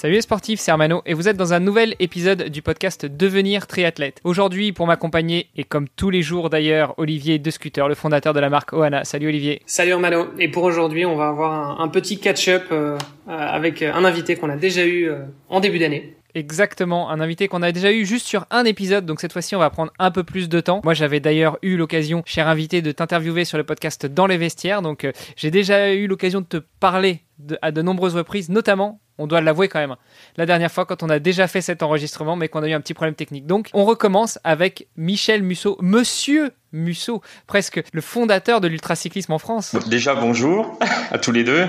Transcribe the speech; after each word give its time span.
Salut 0.00 0.14
les 0.14 0.22
sportifs, 0.22 0.60
c'est 0.60 0.70
Armano 0.70 1.02
et 1.04 1.12
vous 1.12 1.28
êtes 1.28 1.36
dans 1.36 1.52
un 1.52 1.60
nouvel 1.60 1.94
épisode 1.98 2.44
du 2.44 2.62
podcast 2.62 3.04
Devenir 3.04 3.66
triathlète. 3.66 4.22
Aujourd'hui, 4.24 4.72
pour 4.72 4.86
m'accompagner, 4.86 5.50
et 5.56 5.64
comme 5.64 5.90
tous 5.90 6.08
les 6.08 6.22
jours 6.22 6.48
d'ailleurs, 6.48 6.94
Olivier 6.96 7.38
De 7.38 7.50
Scooter, 7.50 7.86
le 7.86 7.94
fondateur 7.94 8.32
de 8.32 8.40
la 8.40 8.48
marque 8.48 8.72
Oana. 8.72 9.04
Salut 9.04 9.28
Olivier. 9.28 9.60
Salut 9.66 9.92
Armano. 9.92 10.28
Et 10.38 10.48
pour 10.48 10.62
aujourd'hui, 10.62 11.04
on 11.04 11.16
va 11.16 11.28
avoir 11.28 11.78
un, 11.82 11.88
petit 11.88 12.18
catch-up 12.18 12.62
euh, 12.72 12.96
euh, 13.28 13.30
avec 13.30 13.82
un 13.82 14.02
invité 14.06 14.36
qu'on 14.36 14.48
a 14.48 14.56
déjà 14.56 14.86
eu 14.86 15.06
euh, 15.06 15.18
en 15.50 15.60
début 15.60 15.78
d'année. 15.78 16.16
Exactement, 16.34 17.10
un 17.10 17.20
invité 17.20 17.48
qu'on 17.48 17.60
a 17.60 17.70
déjà 17.70 17.92
eu 17.92 18.06
juste 18.06 18.26
sur 18.26 18.46
un 18.50 18.64
épisode, 18.64 19.04
donc 19.04 19.20
cette 19.20 19.34
fois-ci 19.34 19.54
on 19.54 19.58
va 19.58 19.68
prendre 19.68 19.92
un 19.98 20.10
peu 20.10 20.24
plus 20.24 20.48
de 20.48 20.60
temps. 20.60 20.80
Moi 20.82 20.94
j'avais 20.94 21.20
d'ailleurs 21.20 21.58
eu 21.60 21.76
l'occasion, 21.76 22.22
cher 22.24 22.48
invité, 22.48 22.80
de 22.80 22.92
t'interviewer 22.92 23.44
sur 23.44 23.58
le 23.58 23.64
podcast 23.64 24.06
Dans 24.06 24.28
les 24.28 24.38
vestiaires, 24.38 24.80
donc 24.80 25.10
j'ai 25.36 25.50
déjà 25.50 25.92
eu 25.92 26.06
l'occasion 26.06 26.40
de 26.40 26.46
te 26.46 26.56
parler 26.78 27.22
à 27.62 27.72
de 27.72 27.82
nombreuses 27.82 28.14
reprises, 28.14 28.48
notamment 28.48 29.00
on 29.20 29.26
doit 29.26 29.40
l'avouer 29.40 29.68
quand 29.68 29.78
même. 29.78 29.96
La 30.36 30.46
dernière 30.46 30.72
fois, 30.72 30.86
quand 30.86 31.02
on 31.02 31.10
a 31.10 31.18
déjà 31.18 31.46
fait 31.46 31.60
cet 31.60 31.82
enregistrement, 31.82 32.36
mais 32.36 32.48
qu'on 32.48 32.62
a 32.62 32.68
eu 32.68 32.72
un 32.72 32.80
petit 32.80 32.94
problème 32.94 33.14
technique. 33.14 33.46
Donc, 33.46 33.68
on 33.74 33.84
recommence 33.84 34.38
avec 34.44 34.88
Michel 34.96 35.42
Musso, 35.42 35.76
Monsieur 35.80 36.52
Musso, 36.72 37.22
presque 37.46 37.82
le 37.92 38.00
fondateur 38.00 38.60
de 38.60 38.68
l'ultracyclisme 38.68 39.32
en 39.32 39.38
France. 39.38 39.76
Déjà, 39.88 40.14
bonjour 40.14 40.78
à 41.10 41.18
tous 41.18 41.32
les 41.32 41.44
deux. 41.44 41.66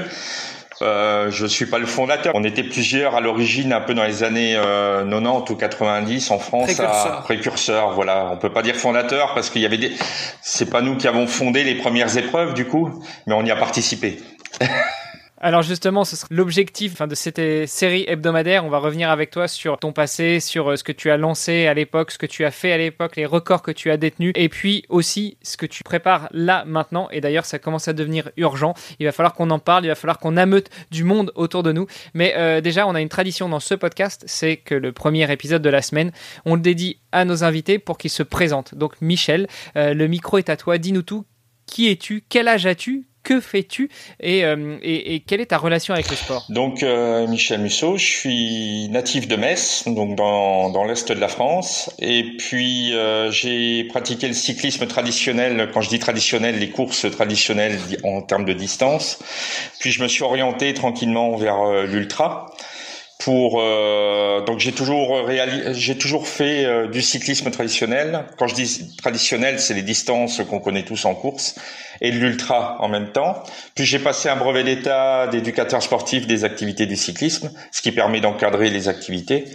Euh, 0.81 1.29
je 1.29 1.45
suis 1.45 1.66
pas 1.66 1.77
le 1.77 1.85
fondateur. 1.85 2.33
On 2.35 2.44
était 2.44 2.63
plusieurs 2.63 3.16
à 3.16 3.22
l'origine, 3.22 3.72
un 3.73 3.81
peu 3.81 3.94
dans 3.94 4.03
les 4.03 4.23
années 4.23 4.55
90 4.55 5.11
euh, 5.11 5.53
ou 5.53 5.55
90 5.55 6.31
en 6.31 6.39
France, 6.39 6.73
précurseur. 6.73 7.22
précurseur. 7.23 7.91
Voilà, 7.91 8.29
on 8.31 8.38
peut 8.38 8.52
pas 8.52 8.63
dire 8.63 8.75
fondateur 8.75 9.35
parce 9.35 9.49
qu'il 9.49 9.61
y 9.61 9.66
avait 9.66 9.77
des. 9.77 9.91
C'est 10.41 10.72
pas 10.72 10.81
nous 10.81 10.95
qui 10.97 11.07
avons 11.07 11.27
fondé 11.27 11.63
les 11.63 11.75
premières 11.75 12.17
épreuves 12.17 12.53
du 12.55 12.66
coup, 12.66 12.89
mais 13.27 13.35
on 13.35 13.45
y 13.45 13.52
a 13.52 13.55
participé. 13.55 14.17
Alors 15.44 15.64
justement, 15.64 16.06
ce 16.06 16.16
sera 16.16 16.28
l'objectif 16.30 17.02
de 17.02 17.16
cette 17.16 17.67
série 17.67 18.06
hebdomadaire. 18.08 18.64
On 18.64 18.70
va 18.70 18.78
revenir 18.78 19.09
avec 19.09 19.31
toi 19.31 19.47
sur 19.47 19.80
ton 19.80 19.92
passé, 19.92 20.39
sur 20.39 20.70
euh, 20.70 20.75
ce 20.75 20.84
que 20.84 20.92
tu 20.92 21.09
as 21.09 21.17
lancé 21.17 21.66
à 21.66 21.73
l'époque, 21.73 22.11
ce 22.11 22.20
que 22.20 22.28
tu 22.28 22.45
as 22.45 22.52
fait 22.52 22.72
à 22.72 22.78
l'époque, 22.78 23.16
les 23.16 23.25
records 23.25 23.64
que 23.64 23.72
tu 23.72 23.89
as 23.89 23.97
détenus, 23.97 24.34
et 24.36 24.50
puis 24.50 24.86
aussi 24.88 25.38
ce 25.42 25.58
que 25.58 25.66
tu 25.66 25.84
prépares 25.84 26.28
là 26.30 26.64
maintenant. 26.67 27.09
Et 27.12 27.22
d'ailleurs, 27.22 27.45
ça 27.45 27.58
commence 27.58 27.88
à 27.88 27.94
devenir 27.94 28.30
urgent. 28.38 28.75
Il 29.00 29.08
va 29.08 29.12
falloir 29.12 29.34
qu'on 29.34 29.50
en 29.50 29.58
parle, 29.58 29.84
il 29.84 29.88
va 29.88 29.95
falloir 29.95 30.19
qu'on 30.19 30.38
ameute 30.38 30.69
du 30.92 31.03
monde 31.03 31.31
autour 31.34 31.64
de 31.64 31.72
nous. 31.72 31.88
Mais 32.14 32.36
euh, 32.38 32.62
déjà, 32.62 32.86
on 32.86 32.94
a 32.94 33.02
une 33.02 33.09
tradition 33.09 33.50
dans 33.50 33.59
ce 33.59 33.73
podcast, 33.73 34.23
c'est 34.28 34.58
que 34.58 34.75
le 34.75 34.92
premier 34.92 35.31
épisode 35.31 35.64
de 35.64 35.69
la 35.72 35.81
semaine, 35.81 36.12
on 36.45 36.53
le 36.53 36.62
dédie 36.62 37.00
à 37.12 37.25
nos 37.25 37.44
invités 37.44 37.80
pour 37.80 37.97
qu'ils 37.97 38.12
se 38.12 38.22
présentent. 38.22 38.75
Donc 38.75 38.94
Michel, 39.02 39.47
euh, 39.75 39.95
le 39.95 40.06
micro 40.06 40.38
est 40.38 40.50
à 40.50 40.56
toi. 40.56 40.78
Dis-nous 40.78 41.02
tout. 41.02 41.25
Qui 41.72 41.89
es-tu 41.89 42.22
Quel 42.27 42.50
âge 42.50 42.66
as-tu 42.66 43.05
que 43.23 43.39
fais-tu 43.39 43.89
euh, 44.23 44.77
et, 44.81 45.13
et, 45.13 45.19
quelle 45.19 45.41
est 45.41 45.47
ta 45.47 45.59
relation 45.59 45.94
avec 45.94 46.09
le 46.09 46.16
sport 46.16 46.44
Donc 46.50 46.81
euh, 46.81 47.28
Michel 47.28 47.62
Musso, 47.62 47.95
je 47.95 48.06
suis 48.06 48.90
natif 48.90 49.28
de 49.28 49.35
Metz, 49.35 49.84
donc 49.85 50.16
dans, 50.16 50.72
dans 50.72 50.84
l'est 50.85 51.12
de 51.12 51.19
la 51.19 51.28
France, 51.28 51.91
et 52.00 52.35
puis 52.38 52.95
euh, 52.95 53.29
j'ai 53.29 53.84
pratiqué 53.84 54.28
le 54.28 54.34
cyclisme 54.34 54.88
traditionnel. 54.88 55.69
Quand 55.72 55.81
je 55.81 55.90
dis 55.90 56.00
traditionnel, 56.00 56.57
les 56.57 56.72
courses 56.72 57.09
traditionnelles 57.12 57.78
en 58.03 58.24
termes 58.24 58.45
de 58.45 58.53
distance. 58.53 59.19
Puis 59.79 59.91
je 59.91 60.01
me 60.01 60.07
suis 60.07 60.24
orienté 60.24 60.74
tranquillement 60.74 61.35
vers 61.35 61.63
l'ultra 61.84 62.51
pour 63.23 63.61
euh, 63.61 64.41
donc 64.41 64.59
j'ai 64.59 64.71
toujours 64.71 65.25
réalisé, 65.25 65.73
j'ai 65.73 65.97
toujours 65.97 66.27
fait 66.27 66.65
euh, 66.65 66.87
du 66.87 67.01
cyclisme 67.01 67.51
traditionnel. 67.51 68.25
Quand 68.37 68.47
je 68.47 68.55
dis 68.55 68.95
traditionnel, 68.97 69.59
c'est 69.59 69.73
les 69.73 69.83
distances 69.83 70.41
qu'on 70.49 70.59
connaît 70.59 70.83
tous 70.83 71.05
en 71.05 71.13
course 71.13 71.55
et 72.01 72.11
l'ultra 72.11 72.77
en 72.79 72.89
même 72.89 73.11
temps. 73.11 73.43
Puis 73.75 73.85
j'ai 73.85 73.99
passé 73.99 74.27
un 74.29 74.35
brevet 74.35 74.63
d'état 74.63 75.27
d'éducateur 75.27 75.83
sportif 75.83 76.25
des 76.25 76.43
activités 76.43 76.87
du 76.87 76.95
cyclisme, 76.95 77.51
ce 77.71 77.81
qui 77.81 77.91
permet 77.91 78.21
d'encadrer 78.21 78.69
les 78.69 78.87
activités. 78.87 79.45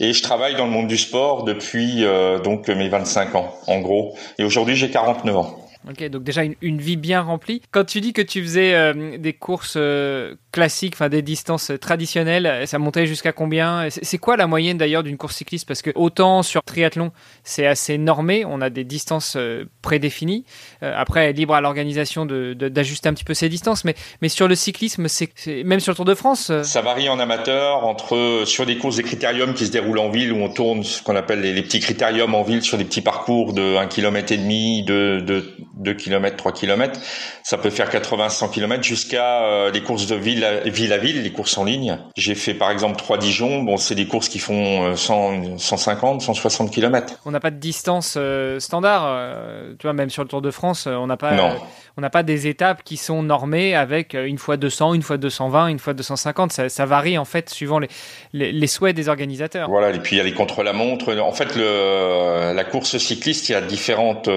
Et 0.00 0.14
je 0.14 0.22
travaille 0.22 0.56
dans 0.56 0.64
le 0.64 0.72
monde 0.72 0.88
du 0.88 0.96
sport 0.96 1.44
depuis 1.44 2.04
euh, 2.04 2.38
donc 2.38 2.68
mes 2.68 2.88
25 2.88 3.34
ans 3.34 3.54
en 3.66 3.80
gros. 3.80 4.16
Et 4.38 4.44
aujourd'hui 4.44 4.74
j'ai 4.74 4.90
49 4.90 5.36
ans. 5.36 5.61
Ok, 5.88 6.08
donc 6.10 6.22
déjà 6.22 6.42
une, 6.44 6.78
vie 6.78 6.96
bien 6.96 7.20
remplie. 7.20 7.60
Quand 7.72 7.84
tu 7.84 8.00
dis 8.00 8.12
que 8.12 8.22
tu 8.22 8.40
faisais 8.42 8.74
euh, 8.74 9.18
des 9.18 9.32
courses 9.32 9.74
euh, 9.76 10.36
classiques, 10.52 10.94
enfin 10.94 11.08
des 11.08 11.22
distances 11.22 11.72
traditionnelles, 11.80 12.68
ça 12.68 12.78
montait 12.78 13.06
jusqu'à 13.06 13.32
combien? 13.32 13.88
C'est 13.90 14.18
quoi 14.18 14.36
la 14.36 14.46
moyenne 14.46 14.78
d'ailleurs 14.78 15.02
d'une 15.02 15.16
course 15.16 15.36
cycliste? 15.36 15.66
Parce 15.66 15.82
que 15.82 15.90
autant 15.96 16.42
sur 16.44 16.62
triathlon, 16.62 17.10
c'est 17.42 17.66
assez 17.66 17.98
normé, 17.98 18.44
on 18.44 18.60
a 18.60 18.70
des 18.70 18.84
distances 18.84 19.34
euh, 19.36 19.64
prédéfinies. 19.82 20.44
après, 20.80 21.32
libre 21.32 21.54
à 21.54 21.60
l'organisation 21.60 22.26
d'ajuster 22.26 23.08
un 23.08 23.14
petit 23.14 23.24
peu 23.24 23.34
ces 23.34 23.48
distances, 23.48 23.84
mais, 23.84 23.94
mais 24.20 24.28
sur 24.28 24.46
le 24.46 24.54
cyclisme, 24.54 25.08
c'est 25.08 25.64
même 25.64 25.80
sur 25.80 25.92
le 25.92 25.96
Tour 25.96 26.04
de 26.04 26.14
France. 26.14 26.52
Ça 26.62 26.82
varie 26.82 27.08
en 27.08 27.18
amateur 27.18 27.84
entre 27.84 28.44
sur 28.46 28.66
des 28.66 28.78
courses 28.78 28.96
des 28.96 29.02
critériums 29.02 29.54
qui 29.54 29.66
se 29.66 29.72
déroulent 29.72 29.98
en 29.98 30.10
ville 30.10 30.32
où 30.32 30.36
on 30.36 30.48
tourne 30.48 30.84
ce 30.84 31.02
qu'on 31.02 31.16
appelle 31.16 31.40
les, 31.40 31.62
petits 31.62 31.80
critériums 31.80 32.34
en 32.34 32.42
ville 32.42 32.62
sur 32.62 32.78
des 32.78 32.84
petits 32.84 33.00
parcours 33.00 33.52
de 33.52 33.76
1 33.76 33.86
km 33.86 34.32
et 34.32 34.36
demi, 34.36 34.84
de, 34.84 35.20
de 35.20 35.44
2 35.74 35.94
km, 35.94 36.36
3 36.36 36.52
km. 36.52 37.00
Ça 37.42 37.58
peut 37.58 37.70
faire 37.70 37.90
80, 37.90 38.28
100 38.28 38.48
km 38.48 38.82
jusqu'à 38.82 39.42
euh, 39.42 39.70
les 39.70 39.82
courses 39.82 40.06
de 40.06 40.14
ville 40.14 40.44
à, 40.44 40.60
ville 40.60 40.92
à 40.92 40.98
ville, 40.98 41.22
les 41.22 41.32
courses 41.32 41.56
en 41.58 41.64
ligne. 41.64 41.98
J'ai 42.16 42.34
fait 42.34 42.54
par 42.54 42.70
exemple 42.70 42.96
3 42.96 43.18
Dijon. 43.18 43.62
Bon, 43.62 43.76
c'est 43.76 43.94
des 43.94 44.06
courses 44.06 44.28
qui 44.28 44.38
font 44.38 44.96
100, 44.96 45.58
150, 45.58 46.22
160 46.22 46.70
km. 46.70 47.14
On 47.24 47.30
n'a 47.30 47.40
pas 47.40 47.50
de 47.50 47.58
distance 47.58 48.14
euh, 48.16 48.60
standard. 48.60 49.04
Euh, 49.06 49.74
tu 49.78 49.86
vois, 49.86 49.92
même 49.92 50.10
sur 50.10 50.22
le 50.22 50.28
Tour 50.28 50.42
de 50.42 50.50
France, 50.50 50.86
on 50.86 51.06
n'a 51.06 51.16
pas, 51.16 51.56
on 51.96 52.00
n'a 52.00 52.10
pas 52.10 52.22
des 52.22 52.46
étapes 52.46 52.82
qui 52.84 52.96
sont 52.96 53.22
normées 53.22 53.74
avec 53.74 54.14
une 54.14 54.38
fois 54.38 54.56
200, 54.56 54.94
une 54.94 55.02
fois 55.02 55.16
220, 55.18 55.68
une 55.68 55.78
fois 55.78 55.94
250. 55.94 56.52
Ça, 56.52 56.68
ça 56.68 56.86
varie 56.86 57.18
en 57.18 57.24
fait 57.24 57.50
suivant 57.50 57.78
les, 57.78 57.88
les, 58.32 58.66
souhaits 58.66 58.96
des 58.96 59.08
organisateurs. 59.08 59.68
Voilà. 59.68 59.90
Et 59.90 59.98
puis 60.00 60.16
il 60.16 60.18
y 60.18 60.20
a 60.20 60.24
les 60.24 60.34
contre-la-montre. 60.34 61.16
En 61.20 61.32
fait, 61.32 61.54
le, 61.56 62.52
la 62.54 62.64
course 62.64 62.96
cycliste, 62.98 63.48
il 63.48 63.52
y 63.52 63.54
a 63.54 63.60
différentes 63.60 64.28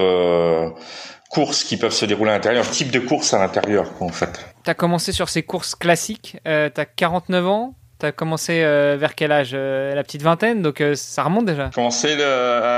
courses 1.30 1.64
qui 1.64 1.78
peuvent 1.78 1.94
se 1.94 2.06
dérouler 2.06 2.32
à 2.32 2.36
l'intérieur, 2.36 2.70
type 2.70 2.92
de 2.92 3.00
course 3.00 3.34
à 3.34 3.40
l'intérieur, 3.40 3.92
en 4.00 4.10
fait. 4.10 4.46
Tu 4.64 4.72
as 4.72 4.74
commencé 4.74 5.12
sur 5.12 5.30
ces 5.30 5.44
courses 5.44 5.76
classiques, 5.76 6.38
euh, 6.48 6.70
tu 6.74 6.80
as 6.80 6.86
49 6.86 7.48
ans, 7.48 7.76
tu 8.06 8.10
as 8.10 8.12
commencé 8.12 8.62
euh, 8.64 8.98
vers 9.00 9.16
quel 9.16 9.32
âge 9.32 9.52
euh, 9.54 9.94
La 9.96 10.04
petite 10.04 10.22
vingtaine, 10.22 10.62
donc 10.62 10.82
euh, 10.82 10.96
ça 10.96 11.24
remonte 11.24 11.46
déjà 11.46 11.70
Commencé 11.74 12.18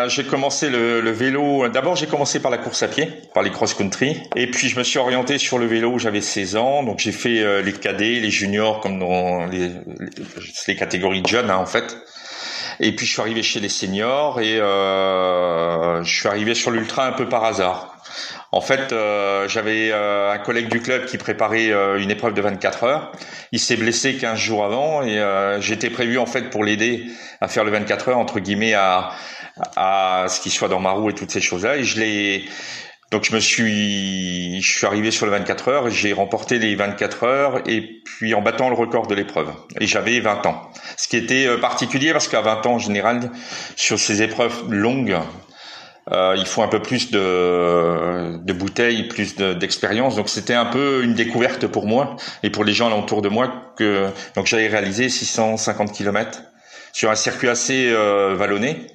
J'ai 0.08 0.24
commencé 0.24 0.70
le, 0.70 1.02
le 1.02 1.12
vélo, 1.12 1.68
d'abord 1.70 1.96
j'ai 1.96 2.08
commencé 2.08 2.40
par 2.40 2.52
la 2.52 2.58
course 2.58 2.84
à 2.84 2.88
pied, 2.88 3.12
par 3.34 3.44
les 3.44 3.52
cross-country, 3.52 4.22
et 4.36 4.48
puis 4.50 4.70
je 4.70 4.78
me 4.78 4.84
suis 4.84 5.00
orienté 5.00 5.38
sur 5.38 5.58
le 5.58 5.66
vélo 5.66 5.92
où 5.92 6.00
j'avais 6.00 6.22
16 6.22 6.56
ans, 6.56 6.84
donc 6.84 7.00
j'ai 7.00 7.12
fait 7.12 7.62
les 7.62 7.74
cadets, 7.74 8.20
les 8.20 8.32
juniors, 8.32 8.80
comme 8.80 9.00
dans 9.00 9.46
les, 9.46 9.72
les, 10.68 10.76
catégories 10.76 11.22
de 11.22 11.28
jeunes 11.28 11.50
hein, 11.50 11.58
en 11.58 11.66
fait. 11.66 11.98
Et 12.80 12.96
puis 12.96 13.06
je 13.06 13.12
suis 13.12 13.22
arrivé 13.22 13.42
chez 13.42 13.60
les 13.60 13.70
seniors 13.70 14.40
et 14.40 14.58
je 14.58 16.04
suis 16.04 16.28
arrivé 16.28 16.54
sur 16.54 16.72
l'ultra 16.72 17.08
un 17.08 17.12
peu 17.12 17.28
par 17.28 17.44
hasard. 17.44 17.97
En 18.58 18.62
fait, 18.62 18.92
euh, 18.92 19.48
j'avais 19.48 19.92
euh, 19.92 20.32
un 20.32 20.40
collègue 20.40 20.68
du 20.68 20.82
club 20.82 21.06
qui 21.06 21.20
préparait 21.20 21.70
euh, 21.70 22.02
une 22.02 22.10
épreuve 22.10 22.34
de 22.34 22.42
24 22.42 22.86
heures. 22.86 23.12
Il 23.52 23.60
s'est 23.60 23.78
blessé 23.78 24.18
15 24.18 24.40
jours 24.40 24.66
avant 24.66 25.04
et 25.04 25.22
j'étais 25.60 25.92
prévu 25.92 26.18
en 26.18 26.26
fait 26.26 26.50
pour 26.50 26.64
l'aider 26.64 27.06
à 27.40 27.50
faire 27.50 27.64
le 27.64 27.70
24 27.70 28.10
heures 28.10 28.18
entre 28.18 28.40
guillemets 28.40 28.74
à, 28.74 29.12
à 29.76 30.26
ce 30.28 30.42
qu'il 30.42 30.52
soit 30.52 30.70
dans 30.70 30.80
ma 30.80 30.90
roue 30.90 31.12
et 31.12 31.14
toutes 31.14 31.30
ces 31.30 31.40
choses-là. 31.40 31.78
Et 31.78 31.84
je 31.84 32.00
l'ai 32.00 32.46
donc 33.12 33.26
je 33.26 33.36
me 33.36 33.40
suis, 33.40 34.60
je 34.60 34.78
suis 34.78 34.88
arrivé 34.88 35.12
sur 35.12 35.28
le 35.28 35.34
24 35.34 35.68
heures, 35.68 35.90
j'ai 35.92 36.12
remporté 36.12 36.58
les 36.58 36.74
24 36.76 37.24
heures 37.26 37.62
et 37.70 38.02
puis 38.04 38.34
en 38.34 38.42
battant 38.42 38.70
le 38.70 38.76
record 38.76 39.06
de 39.06 39.14
l'épreuve. 39.14 39.54
Et 39.80 39.86
j'avais 39.86 40.20
20 40.20 40.48
ans. 40.48 40.72
Ce 40.98 41.08
qui 41.08 41.18
était 41.18 41.56
particulier 41.60 42.12
parce 42.12 42.28
qu'à 42.28 42.42
20 42.42 42.66
ans 42.66 42.74
en 42.74 42.80
général, 42.80 43.30
sur 43.76 44.00
ces 44.00 44.24
épreuves 44.24 44.64
longues, 44.68 45.16
euh, 46.12 46.36
il 46.38 46.46
faut 46.46 46.62
un 46.62 46.68
peu 46.68 46.82
plus 46.82 47.12
de, 47.12 48.38
de 48.38 48.54
bouteilles, 48.54 49.08
plus 49.08 49.36
d'expérience. 49.36 50.16
donc 50.16 50.30
c'était 50.30 50.54
un 50.54 50.66
peu 50.66 51.04
une 51.04 51.14
découverte 51.14 51.68
pour 51.68 51.86
moi 51.86 52.16
et 52.44 52.50
pour 52.50 52.64
les 52.64 52.74
gens 52.74 52.88
alentour 52.88 53.22
de 53.22 53.30
moi 53.30 53.74
que 53.76 54.08
donc 54.36 54.46
j'avais 54.46 54.68
réalisé 54.68 55.10
650 55.10 55.92
km 55.92 56.44
sur 56.94 57.12
un 57.12 57.16
circuit 57.16 57.50
assez 57.50 57.90
euh, 57.92 58.36
vallonné. 58.36 58.88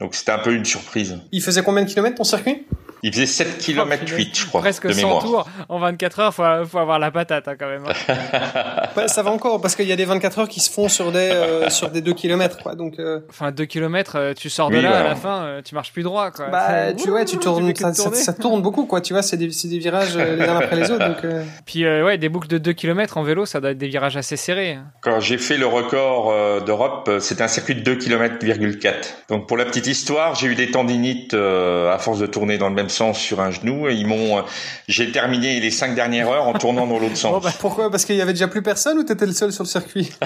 Donc 0.00 0.14
c'était 0.14 0.32
un 0.32 0.38
peu 0.38 0.52
une 0.52 0.64
surprise. 0.64 1.18
Il 1.32 1.42
faisait 1.42 1.62
combien 1.62 1.84
de 1.84 1.88
kilomètres 1.88 2.16
ton 2.16 2.24
circuit? 2.24 2.66
Il 3.04 3.12
faisait 3.12 3.26
7 3.26 3.58
km 3.58 4.04
8, 4.06 4.38
je 4.38 4.46
crois. 4.46 4.60
Presque 4.60 4.86
de 4.86 4.92
100 4.92 5.18
tours 5.18 5.48
en 5.68 5.78
24 5.80 6.20
heures, 6.20 6.34
faut, 6.34 6.44
faut 6.70 6.78
avoir 6.78 7.00
la 7.00 7.10
patate 7.10 7.48
hein, 7.48 7.56
quand 7.58 7.66
même. 7.66 7.82
ouais, 8.96 9.08
ça 9.08 9.24
va 9.24 9.32
encore 9.32 9.60
parce 9.60 9.74
qu'il 9.74 9.88
y 9.88 9.92
a 9.92 9.96
des 9.96 10.04
24 10.04 10.38
heures 10.38 10.48
qui 10.48 10.60
se 10.60 10.70
font 10.70 10.88
sur 10.88 11.10
des 11.10 11.18
euh, 11.18 11.68
sur 11.68 11.90
des 11.90 12.00
2 12.00 12.12
km 12.12 12.62
quoi. 12.62 12.76
Donc 12.76 13.00
euh... 13.00 13.20
enfin 13.28 13.50
2 13.50 13.64
km, 13.64 14.14
euh, 14.14 14.34
tu 14.34 14.48
sors 14.48 14.70
de 14.70 14.78
là 14.78 15.00
à 15.00 15.02
la 15.02 15.16
fin, 15.16 15.60
tu 15.64 15.74
marches 15.74 15.92
plus 15.92 16.04
droit 16.04 16.30
quoi. 16.30 16.46
Bah 16.48 16.92
tu 16.92 17.10
ouais, 17.10 17.24
tu 17.24 17.38
tournes 17.38 17.74
ça, 17.74 17.92
ça, 17.92 18.12
ça, 18.12 18.32
tourne 18.32 18.62
beaucoup 18.62 18.86
quoi, 18.86 19.00
tu 19.00 19.14
vois, 19.14 19.22
c'est 19.22 19.36
des 19.36 19.50
c'est 19.50 19.68
des 19.68 19.78
virages 19.78 20.16
les 20.16 20.42
uns 20.42 20.56
après 20.56 20.76
les 20.76 20.90
autres 20.90 21.06
donc 21.06 21.26
Puis 21.66 21.84
ouais, 21.84 22.18
des 22.18 22.28
boucles 22.28 22.48
de 22.48 22.58
2 22.58 22.72
km 22.72 23.16
en 23.16 23.24
vélo, 23.24 23.46
ça 23.46 23.60
doit 23.60 23.70
être 23.70 23.78
des 23.78 23.88
virages 23.88 24.16
assez 24.16 24.36
serrés. 24.36 24.78
Quand 25.00 25.18
j'ai 25.18 25.38
fait 25.38 25.56
le 25.56 25.66
record 25.66 26.62
d'Europe, 26.62 27.10
c'était 27.18 27.42
un 27.42 27.48
circuit 27.48 27.74
de 27.74 27.80
2 27.80 27.96
km,4. 27.96 28.94
Donc 29.28 29.48
pour 29.48 29.56
la 29.56 29.64
petite 29.64 29.88
histoire, 29.88 30.36
j'ai 30.36 30.46
eu 30.46 30.54
des 30.54 30.70
tendinites 30.70 31.34
à 31.34 31.98
force 31.98 32.20
de 32.20 32.26
tourner 32.26 32.58
dans 32.58 32.68
le 32.68 32.74
même 32.74 32.90
sur 32.92 33.40
un 33.40 33.50
genou 33.50 33.88
ils 33.88 34.06
m'ont, 34.06 34.38
euh, 34.38 34.42
j'ai 34.88 35.10
terminé 35.10 35.58
les 35.60 35.70
cinq 35.70 35.94
dernières 35.94 36.28
heures 36.28 36.46
en 36.48 36.52
tournant 36.54 36.86
dans 36.86 36.98
l'autre 36.98 37.16
sens. 37.18 37.42
Bah, 37.42 37.52
pourquoi? 37.60 37.90
Parce 37.90 38.04
qu'il 38.04 38.16
y 38.16 38.20
avait 38.20 38.32
déjà 38.32 38.48
plus 38.48 38.62
personne 38.62 38.98
ou 38.98 39.04
t'étais 39.04 39.26
le 39.26 39.32
seul 39.32 39.52
sur 39.52 39.64
le 39.64 39.68
circuit? 39.68 40.12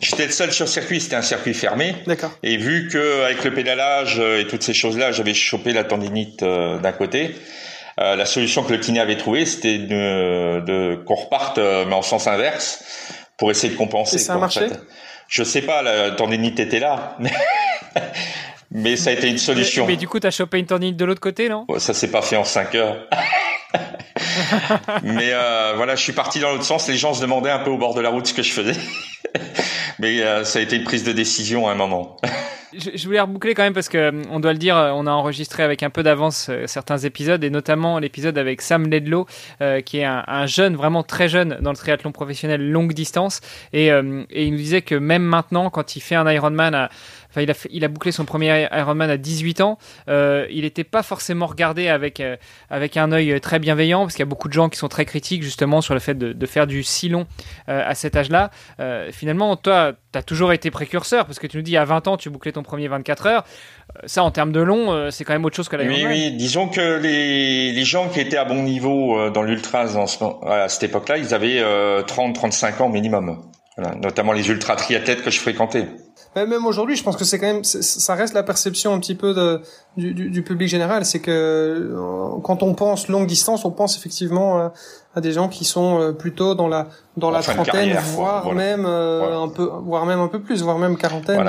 J'étais 0.00 0.26
le 0.26 0.32
seul 0.32 0.50
sur 0.52 0.64
le 0.64 0.70
circuit, 0.70 1.00
c'était 1.00 1.14
un 1.14 1.22
circuit 1.22 1.54
fermé. 1.54 1.94
D'accord. 2.06 2.32
Et 2.42 2.56
vu 2.56 2.88
que 2.88 3.22
avec 3.22 3.44
le 3.44 3.54
pédalage 3.54 4.18
euh, 4.18 4.40
et 4.40 4.48
toutes 4.48 4.64
ces 4.64 4.74
choses-là, 4.74 5.12
j'avais 5.12 5.34
chopé 5.34 5.72
la 5.72 5.84
tendinite 5.84 6.42
euh, 6.42 6.78
d'un 6.78 6.92
côté, 6.92 7.36
la 7.98 8.26
solution 8.26 8.64
que 8.64 8.72
le 8.72 8.78
kiné 8.78 8.98
avait 8.98 9.18
trouvée, 9.18 9.46
c'était 9.46 9.78
de, 9.78 10.60
de 10.64 10.96
qu'on 11.04 11.14
reparte 11.14 11.58
mais 11.58 11.94
en 11.94 12.02
sens 12.02 12.26
inverse 12.26 12.82
pour 13.36 13.50
essayer 13.52 13.72
de 13.72 13.78
compenser. 13.78 14.16
Et 14.16 14.18
ça 14.18 14.34
a 14.34 14.38
marché? 14.38 14.66
Je 15.28 15.44
sais 15.44 15.62
pas, 15.62 15.82
la 15.82 16.10
tendinite 16.10 16.58
était 16.58 16.80
là. 16.80 17.16
Mais 18.74 18.96
ça 18.96 19.10
a 19.10 19.12
été 19.12 19.28
une 19.28 19.38
solution. 19.38 19.86
Mais, 19.86 19.96
du 19.96 20.08
coup, 20.08 20.18
t'as 20.18 20.30
chopé 20.30 20.58
une 20.58 20.66
tendinite 20.66 20.96
de 20.96 21.04
l'autre 21.04 21.20
côté, 21.20 21.48
non? 21.48 21.66
Ça 21.78 21.92
s'est 21.92 22.10
pas 22.10 22.22
fait 22.22 22.36
en 22.36 22.44
5 22.44 22.74
heures. 22.74 23.06
mais 25.02 25.30
euh, 25.32 25.74
voilà, 25.76 25.94
je 25.94 26.02
suis 26.02 26.12
parti 26.12 26.40
dans 26.40 26.50
l'autre 26.50 26.64
sens. 26.64 26.88
Les 26.88 26.96
gens 26.96 27.14
se 27.14 27.20
demandaient 27.20 27.50
un 27.50 27.58
peu 27.58 27.70
au 27.70 27.78
bord 27.78 27.94
de 27.94 28.00
la 28.00 28.08
route 28.08 28.26
ce 28.26 28.34
que 28.34 28.42
je 28.42 28.52
faisais. 28.52 28.78
mais 29.98 30.22
euh, 30.22 30.44
ça 30.44 30.58
a 30.58 30.62
été 30.62 30.76
une 30.76 30.84
prise 30.84 31.04
de 31.04 31.12
décision 31.12 31.68
à 31.68 31.72
un 31.72 31.74
moment. 31.74 32.16
je, 32.72 33.04
voulais 33.04 33.20
reboucler 33.20 33.54
quand 33.54 33.62
même 33.62 33.74
parce 33.74 33.88
que 33.90 33.98
euh, 33.98 34.22
on 34.30 34.40
doit 34.40 34.52
le 34.52 34.58
dire, 34.58 34.76
on 34.76 35.06
a 35.06 35.10
enregistré 35.10 35.62
avec 35.62 35.82
un 35.82 35.90
peu 35.90 36.02
d'avance 36.02 36.50
certains 36.66 36.98
épisodes 36.98 37.42
et 37.44 37.50
notamment 37.50 37.98
l'épisode 37.98 38.38
avec 38.38 38.62
Sam 38.62 38.88
Ledlow, 38.88 39.26
qui 39.84 39.98
est 39.98 40.04
un, 40.04 40.24
un, 40.26 40.46
jeune, 40.46 40.76
vraiment 40.76 41.02
très 41.02 41.28
jeune 41.28 41.58
dans 41.60 41.70
le 41.70 41.76
triathlon 41.76 42.12
professionnel 42.12 42.70
longue 42.70 42.94
distance 42.94 43.40
et, 43.72 43.88
et 43.88 44.44
il 44.44 44.52
nous 44.52 44.58
disait 44.58 44.82
que 44.82 44.94
même 44.94 45.22
maintenant, 45.22 45.70
quand 45.70 45.96
il 45.96 46.00
fait 46.00 46.14
un 46.14 46.30
Ironman 46.30 46.74
à 46.74 46.90
il 47.40 47.50
a, 47.50 47.54
il 47.70 47.84
a 47.84 47.88
bouclé 47.88 48.12
son 48.12 48.24
premier 48.24 48.68
Ironman 48.72 49.10
à 49.10 49.16
18 49.16 49.60
ans. 49.60 49.78
Euh, 50.08 50.46
il 50.50 50.62
n'était 50.62 50.84
pas 50.84 51.02
forcément 51.02 51.46
regardé 51.46 51.88
avec, 51.88 52.20
euh, 52.20 52.36
avec 52.70 52.96
un 52.96 53.12
œil 53.12 53.40
très 53.40 53.58
bienveillant, 53.58 54.02
parce 54.02 54.14
qu'il 54.14 54.20
y 54.20 54.28
a 54.28 54.30
beaucoup 54.30 54.48
de 54.48 54.52
gens 54.52 54.68
qui 54.68 54.78
sont 54.78 54.88
très 54.88 55.04
critiques 55.04 55.42
justement 55.42 55.80
sur 55.80 55.94
le 55.94 56.00
fait 56.00 56.14
de, 56.14 56.32
de 56.32 56.46
faire 56.46 56.66
du 56.66 56.82
si 56.82 57.08
long 57.08 57.26
euh, 57.68 57.82
à 57.86 57.94
cet 57.94 58.16
âge-là. 58.16 58.50
finalement, 59.12 59.56
toi, 59.56 59.92
tu 60.12 60.18
as 60.18 60.22
toujours 60.22 60.52
été 60.52 60.70
précurseur, 60.70 61.26
parce 61.26 61.38
que 61.38 61.46
tu 61.46 61.56
nous 61.56 61.62
dis 61.62 61.76
à 61.76 61.84
20 61.84 62.08
ans, 62.08 62.16
tu 62.16 62.30
bouclais 62.30 62.52
ton 62.52 62.62
premier 62.62 62.88
24 62.88 63.26
heures. 63.26 63.44
Ça, 64.06 64.22
en 64.22 64.30
termes 64.30 64.52
de 64.52 64.60
long, 64.60 65.10
c'est 65.10 65.24
quand 65.24 65.32
même 65.32 65.44
autre 65.44 65.56
chose 65.56 65.68
que 65.68 65.76
la 65.76 65.84
Oui, 65.84 66.04
oui. 66.06 66.32
Disons 66.32 66.68
que 66.68 66.98
les, 66.98 67.72
les 67.72 67.84
gens 67.84 68.08
qui 68.08 68.20
étaient 68.20 68.36
à 68.36 68.44
bon 68.44 68.62
niveau 68.62 69.30
dans 69.30 69.42
l'ultra 69.42 69.82
à 69.82 70.68
cette 70.68 70.82
époque-là, 70.82 71.18
ils 71.18 71.34
avaient 71.34 71.60
30-35 71.60 72.82
ans 72.82 72.88
minimum. 72.88 73.38
Voilà, 73.76 73.94
notamment 73.94 74.32
les 74.32 74.48
ultra 74.48 74.76
triathlètes 74.76 75.22
que 75.22 75.30
je 75.30 75.40
fréquentais. 75.40 75.86
Même 76.34 76.64
aujourd'hui, 76.64 76.96
je 76.96 77.04
pense 77.04 77.16
que 77.16 77.24
c'est 77.24 77.38
quand 77.38 77.46
même, 77.46 77.64
ça 77.64 78.14
reste 78.14 78.32
la 78.32 78.42
perception 78.42 78.94
un 78.94 78.98
petit 78.98 79.14
peu 79.14 79.34
de, 79.34 79.60
du, 79.98 80.14
du, 80.14 80.30
du 80.30 80.42
public 80.42 80.66
général, 80.66 81.04
c'est 81.04 81.20
que 81.20 81.30
euh, 81.30 82.40
quand 82.42 82.62
on 82.62 82.74
pense 82.74 83.08
longue 83.08 83.26
distance, 83.26 83.66
on 83.66 83.70
pense 83.70 83.98
effectivement 83.98 84.58
euh, 84.58 84.68
à 85.14 85.20
des 85.20 85.32
gens 85.32 85.48
qui 85.48 85.66
sont 85.66 86.00
euh, 86.00 86.12
plutôt 86.12 86.54
dans 86.54 86.68
la 86.68 86.86
dans 87.18 87.30
la 87.30 87.42
trentaine, 87.42 87.98
voire 88.14 88.50
même 88.54 88.86
un 88.86 89.48
peu, 89.48 89.70
voire 89.82 90.06
même 90.06 90.20
un 90.20 90.28
peu 90.28 90.40
plus, 90.40 90.62
voire 90.62 90.78
même 90.78 90.96
quarantaine. 90.96 91.46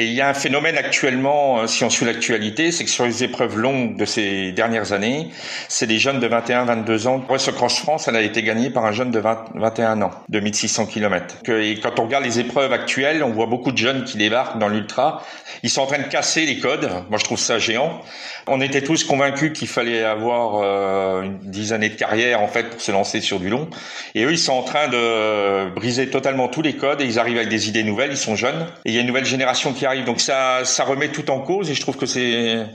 Et 0.00 0.04
il 0.04 0.12
y 0.12 0.20
a 0.20 0.28
un 0.28 0.34
phénomène 0.34 0.78
actuellement, 0.78 1.66
si 1.66 1.82
on 1.82 1.90
suit 1.90 2.06
l'actualité, 2.06 2.70
c'est 2.70 2.84
que 2.84 2.90
sur 2.90 3.04
les 3.04 3.24
épreuves 3.24 3.58
longues 3.58 3.96
de 3.96 4.04
ces 4.04 4.52
dernières 4.52 4.92
années, 4.92 5.26
c'est 5.66 5.88
des 5.88 5.98
jeunes 5.98 6.20
de 6.20 6.28
21, 6.28 6.66
22 6.66 7.08
ans. 7.08 7.26
ce 7.36 7.50
Cross 7.50 7.80
France, 7.80 8.06
elle 8.06 8.14
a 8.14 8.22
été 8.22 8.44
gagnée 8.44 8.70
par 8.70 8.84
un 8.86 8.92
jeune 8.92 9.10
de 9.10 9.18
20, 9.18 9.46
21 9.56 10.02
ans, 10.02 10.12
de 10.28 10.38
1600 10.38 10.86
km. 10.86 11.38
Et 11.48 11.80
quand 11.80 11.98
on 11.98 12.04
regarde 12.04 12.22
les 12.22 12.38
épreuves 12.38 12.72
actuelles, 12.72 13.24
on 13.24 13.30
voit 13.30 13.46
beaucoup 13.46 13.72
de 13.72 13.76
jeunes 13.76 14.04
qui 14.04 14.18
débarquent 14.18 14.60
dans 14.60 14.68
l'ultra. 14.68 15.24
Ils 15.64 15.70
sont 15.70 15.80
en 15.80 15.86
train 15.86 15.98
de 15.98 16.04
casser 16.06 16.46
les 16.46 16.60
codes. 16.60 16.88
Moi, 17.10 17.18
je 17.18 17.24
trouve 17.24 17.40
ça 17.40 17.58
géant. 17.58 18.00
On 18.46 18.60
était 18.60 18.82
tous 18.82 19.02
convaincus 19.02 19.52
qu'il 19.52 19.66
fallait 19.66 20.04
avoir 20.04 20.60
euh, 20.62 21.22
une 21.22 21.38
dix 21.42 21.72
années 21.72 21.88
de 21.88 21.96
carrière 21.96 22.40
en 22.40 22.48
fait 22.48 22.70
pour 22.70 22.80
se 22.80 22.92
lancer 22.92 23.20
sur 23.20 23.40
du 23.40 23.48
long. 23.48 23.68
Et 24.14 24.24
eux, 24.24 24.30
ils 24.30 24.38
sont 24.38 24.52
en 24.52 24.62
train 24.62 24.86
de 24.86 25.70
briser 25.70 26.08
totalement 26.08 26.46
tous 26.46 26.62
les 26.62 26.74
codes 26.74 27.00
et 27.00 27.04
ils 27.04 27.18
arrivent 27.18 27.38
avec 27.38 27.48
des 27.48 27.68
idées 27.68 27.82
nouvelles. 27.82 28.12
Ils 28.12 28.16
sont 28.16 28.36
jeunes 28.36 28.66
et 28.84 28.90
il 28.90 28.94
y 28.94 28.98
a 28.98 29.00
une 29.00 29.08
nouvelle 29.08 29.24
génération 29.24 29.72
qui 29.72 29.87
Donc 30.04 30.20
ça, 30.20 30.62
remet 30.86 31.10
tout 31.10 31.30
en 31.30 31.40
cause 31.40 31.70
et 31.70 31.74
je 31.74 31.80
trouve 31.80 31.96
que 31.96 32.06
c'est, 32.06 32.66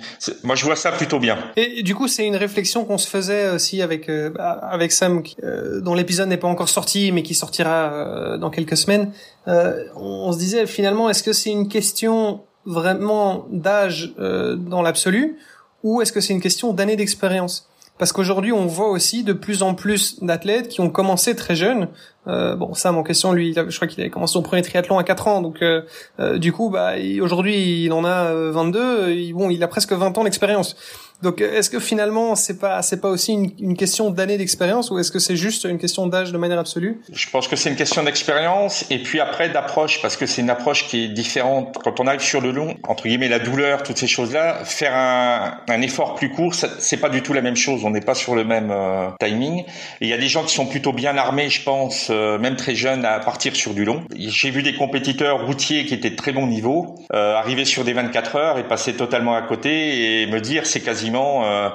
moi, 0.44 0.56
je 0.56 0.66
vois 0.66 0.76
ça 0.76 0.92
plutôt 0.92 1.20
bien. 1.20 1.38
Et 1.56 1.84
du 1.84 1.96
coup, 1.96 2.08
c'est 2.08 2.26
une 2.26 2.36
réflexion 2.36 2.86
qu'on 2.86 2.98
se 2.98 3.08
faisait 3.08 3.50
aussi 3.50 3.82
avec 3.82 4.10
euh, 4.10 4.32
avec 4.38 4.92
Sam, 4.92 5.24
euh, 5.44 5.82
dont 5.82 5.94
l'épisode 5.94 6.30
n'est 6.30 6.38
pas 6.38 6.48
encore 6.48 6.70
sorti, 6.70 7.12
mais 7.12 7.24
qui 7.24 7.36
sortira 7.36 8.38
dans 8.38 8.50
quelques 8.50 8.78
semaines. 8.78 9.12
on 9.48 10.32
se 10.32 10.38
disait 10.38 10.66
finalement, 10.66 11.10
est-ce 11.10 11.24
que 11.24 11.34
c'est 11.34 11.52
une 11.52 11.68
question 11.68 12.42
vraiment 12.66 13.46
d'âge 13.52 14.14
dans 14.18 14.82
l'absolu 14.82 15.38
ou 15.84 16.02
est-ce 16.02 16.14
que 16.14 16.22
c'est 16.22 16.34
une 16.34 16.42
question 16.42 16.74
d'années 16.74 16.96
d'expérience? 16.96 17.70
Parce 18.04 18.12
qu'aujourd'hui, 18.12 18.52
on 18.52 18.66
voit 18.66 18.90
aussi 18.90 19.24
de 19.24 19.32
plus 19.32 19.64
en 19.64 19.76
plus 19.76 20.22
d'athlètes 20.22 20.68
qui 20.68 20.82
ont 20.82 20.90
commencé 20.90 21.38
très 21.38 21.56
jeunes. 21.56 21.88
Euh, 22.28 22.54
bon, 22.54 22.74
Sam 22.74 22.98
en 22.98 23.04
question, 23.04 23.32
lui, 23.32 23.54
je 23.54 23.76
crois 23.78 23.88
qu'il 23.88 24.02
avait 24.02 24.10
commencé 24.10 24.34
son 24.34 24.42
premier 24.42 24.62
triathlon 24.62 24.98
à 24.98 25.06
4 25.06 25.28
ans, 25.30 25.42
donc 25.42 25.62
euh, 25.62 25.84
euh, 26.20 26.38
du 26.38 26.52
coup, 26.52 26.70
bah, 26.70 26.96
aujourd'hui, 27.22 27.86
il 27.86 27.94
en 27.94 28.04
a 28.04 28.34
22. 28.34 29.32
bon, 29.32 29.50
il 29.50 29.64
a 29.64 29.70
presque 29.70 29.94
20 29.94 30.18
ans 30.18 30.26
d'expérience. 30.26 30.76
Donc, 31.24 31.42
est-ce 31.42 31.70
que 31.70 31.80
finalement, 31.80 32.36
c'est 32.36 32.60
pas 32.60 32.82
c'est 32.82 33.00
pas 33.00 33.10
aussi 33.10 33.32
une, 33.32 33.52
une 33.60 33.78
question 33.78 34.10
d'années 34.10 34.38
d'expérience 34.38 34.92
ou 34.92 35.00
est-ce 35.00 35.12
que 35.12 35.20
c'est 35.20 35.38
juste 35.38 35.64
une 35.64 35.78
question 35.78 36.06
d'âge 36.06 36.34
de 36.34 36.38
manière 36.38 36.60
absolue? 36.60 37.00
Je 37.12 37.30
pense 37.30 37.48
que 37.48 37.56
c'est 37.56 37.70
une 37.70 37.78
question 37.78 38.04
d'expérience 38.04 38.86
et 38.90 39.00
puis 39.00 39.22
après 39.22 39.50
d'approche 39.50 40.02
parce 40.02 40.18
que 40.18 40.26
c'est 40.26 40.42
une 40.42 40.50
approche 40.50 40.88
qui 40.88 41.06
est 41.06 41.08
différente. 41.08 41.78
Quand 41.82 42.02
on 42.02 42.08
arrive 42.08 42.22
sur 42.22 42.42
le 42.42 42.52
long, 42.52 42.76
entre 42.88 43.04
guillemets, 43.08 43.30
la 43.30 43.40
douleur, 43.40 43.84
toutes 43.84 43.98
ces 43.98 44.08
choses-là, 44.08 44.66
faire 44.66 44.94
un, 44.96 45.60
un 45.70 45.82
effort 45.82 46.16
plus 46.16 46.30
court, 46.30 46.54
c'est 46.54 46.98
pas 46.98 47.10
du 47.10 47.22
tout 47.22 47.32
la 47.32 47.42
même 47.42 47.56
chose. 47.56 47.86
On 47.86 47.92
n'est 47.92 48.02
pas 48.02 48.16
sur 48.16 48.36
le 48.36 48.44
même 48.44 48.70
euh, 48.72 49.08
timing. 49.20 49.64
Il 50.02 50.10
y 50.10 50.14
a 50.14 50.18
des 50.18 50.28
gens 50.28 50.44
qui 50.44 50.54
sont 50.54 50.66
plutôt 50.66 50.92
bien 50.92 51.16
armés, 51.16 51.50
je 51.50 51.64
pense, 51.64 52.10
euh, 52.10 52.38
même 52.38 52.58
très 52.58 52.76
jeunes, 52.76 53.06
à 53.06 53.20
partir 53.20 53.56
sur 53.56 53.74
du 53.74 53.86
long. 53.86 54.04
J'ai 54.14 54.52
vu 54.52 54.62
des 54.62 54.76
compétiteurs 54.76 55.46
routiers 55.46 55.86
qui 55.86 55.94
étaient 55.94 56.10
de 56.10 56.16
très 56.18 56.34
bon 56.34 56.48
niveau 56.48 56.96
euh, 57.14 57.36
arriver 57.36 57.64
sur 57.64 57.86
des 57.86 57.94
24 57.94 58.36
heures 58.36 58.58
et 58.58 58.68
passer 58.68 58.94
totalement 58.94 59.36
à 59.36 59.42
côté 59.42 60.22
et 60.22 60.28
me 60.28 60.42
dire 60.42 60.66
c'est 60.66 60.82
quasiment 60.82 61.13
euh, 61.16 61.70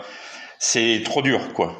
c'est 0.59 1.03
trop 1.05 1.23
dur, 1.23 1.53
quoi. 1.55 1.77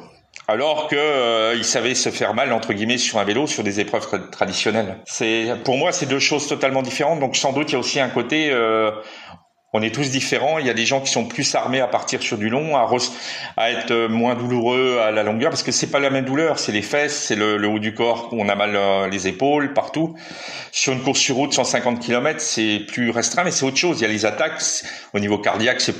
Alors 0.47 0.87
que 0.87 0.95
euh, 0.95 1.53
il 1.55 1.63
savait 1.63 1.93
se 1.93 2.09
faire 2.09 2.33
mal 2.33 2.51
entre 2.53 2.73
guillemets 2.73 2.97
sur 2.97 3.19
un 3.19 3.23
vélo 3.23 3.45
sur 3.45 3.61
des 3.61 3.79
épreuves 3.79 4.31
traditionnelles. 4.31 4.97
C'est 5.05 5.53
pour 5.63 5.77
moi 5.77 5.91
c'est 5.91 6.07
deux 6.07 6.17
choses 6.17 6.47
totalement 6.47 6.81
différentes. 6.81 7.19
Donc 7.19 7.35
sans 7.35 7.53
doute 7.53 7.69
il 7.69 7.73
y 7.73 7.75
a 7.75 7.79
aussi 7.79 7.99
un 7.99 8.09
côté 8.09 8.49
euh, 8.51 8.89
on 9.73 9.83
est 9.83 9.93
tous 9.93 10.09
différents. 10.09 10.57
Il 10.57 10.65
y 10.65 10.71
a 10.71 10.73
des 10.73 10.87
gens 10.87 11.01
qui 11.01 11.11
sont 11.11 11.25
plus 11.25 11.53
armés 11.53 11.81
à 11.81 11.87
partir 11.87 12.23
sur 12.23 12.39
du 12.39 12.49
long, 12.49 12.75
à, 12.75 12.89
être 13.69 14.07
moins 14.07 14.33
douloureux 14.33 14.97
à 14.97 15.11
la 15.11 15.21
longueur, 15.21 15.51
parce 15.51 15.61
que 15.61 15.71
c'est 15.71 15.91
pas 15.91 15.99
la 15.99 16.09
même 16.09 16.25
douleur. 16.25 16.57
C'est 16.57 16.71
les 16.71 16.81
fesses, 16.81 17.15
c'est 17.15 17.35
le, 17.35 17.67
haut 17.67 17.77
du 17.77 17.93
corps 17.93 18.29
on 18.31 18.49
a 18.49 18.55
mal 18.55 18.75
les 19.11 19.27
épaules, 19.27 19.73
partout. 19.75 20.15
Sur 20.71 20.93
une 20.93 21.03
course 21.03 21.19
sur 21.19 21.35
route, 21.35 21.53
150 21.53 21.99
km, 21.99 22.41
c'est 22.41 22.79
plus 22.87 23.11
restreint, 23.11 23.43
mais 23.43 23.51
c'est 23.51 23.65
autre 23.65 23.77
chose. 23.77 23.99
Il 23.99 24.01
y 24.01 24.05
a 24.05 24.09
les 24.09 24.25
attaques 24.25 24.63
au 25.13 25.19
niveau 25.19 25.37
cardiaque, 25.37 25.81
c'est 25.81 25.93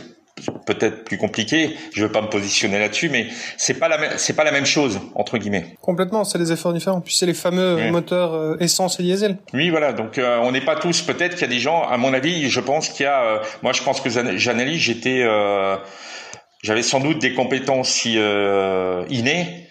peut-être 0.65 1.03
plus 1.03 1.17
compliqué. 1.17 1.75
Je 1.93 2.03
veux 2.03 2.11
pas 2.11 2.21
me 2.21 2.29
positionner 2.29 2.79
là-dessus, 2.79 3.09
mais 3.09 3.27
c'est 3.57 3.75
pas 3.75 3.87
la 3.87 4.17
c'est 4.17 4.33
pas 4.33 4.43
la 4.43 4.51
même 4.51 4.65
chose 4.65 4.99
entre 5.15 5.37
guillemets. 5.37 5.77
Complètement, 5.81 6.23
c'est 6.23 6.37
des 6.39 6.51
efforts 6.51 6.73
différents. 6.73 7.01
Puis 7.01 7.13
c'est 7.13 7.25
les 7.25 7.33
fameux 7.33 7.91
moteurs 7.91 8.33
euh, 8.33 8.57
essence 8.59 8.99
et 8.99 9.03
diesel. 9.03 9.37
Oui, 9.53 9.69
voilà. 9.69 9.93
Donc 9.93 10.17
euh, 10.17 10.39
on 10.41 10.51
n'est 10.51 10.61
pas 10.61 10.75
tous. 10.75 11.01
Peut-être 11.01 11.33
qu'il 11.33 11.41
y 11.41 11.45
a 11.45 11.53
des 11.53 11.59
gens. 11.59 11.83
À 11.83 11.97
mon 11.97 12.13
avis, 12.13 12.49
je 12.49 12.59
pense 12.59 12.89
qu'il 12.89 13.03
y 13.03 13.07
a. 13.07 13.21
Euh, 13.21 13.39
moi, 13.61 13.73
je 13.73 13.83
pense 13.83 14.01
que 14.01 14.09
j'analyse. 14.09 14.79
J'étais. 14.79 15.25
j'avais 16.63 16.83
sans 16.83 16.99
doute 16.99 17.19
des 17.19 17.33
compétences 17.33 18.05
innées 18.05 19.67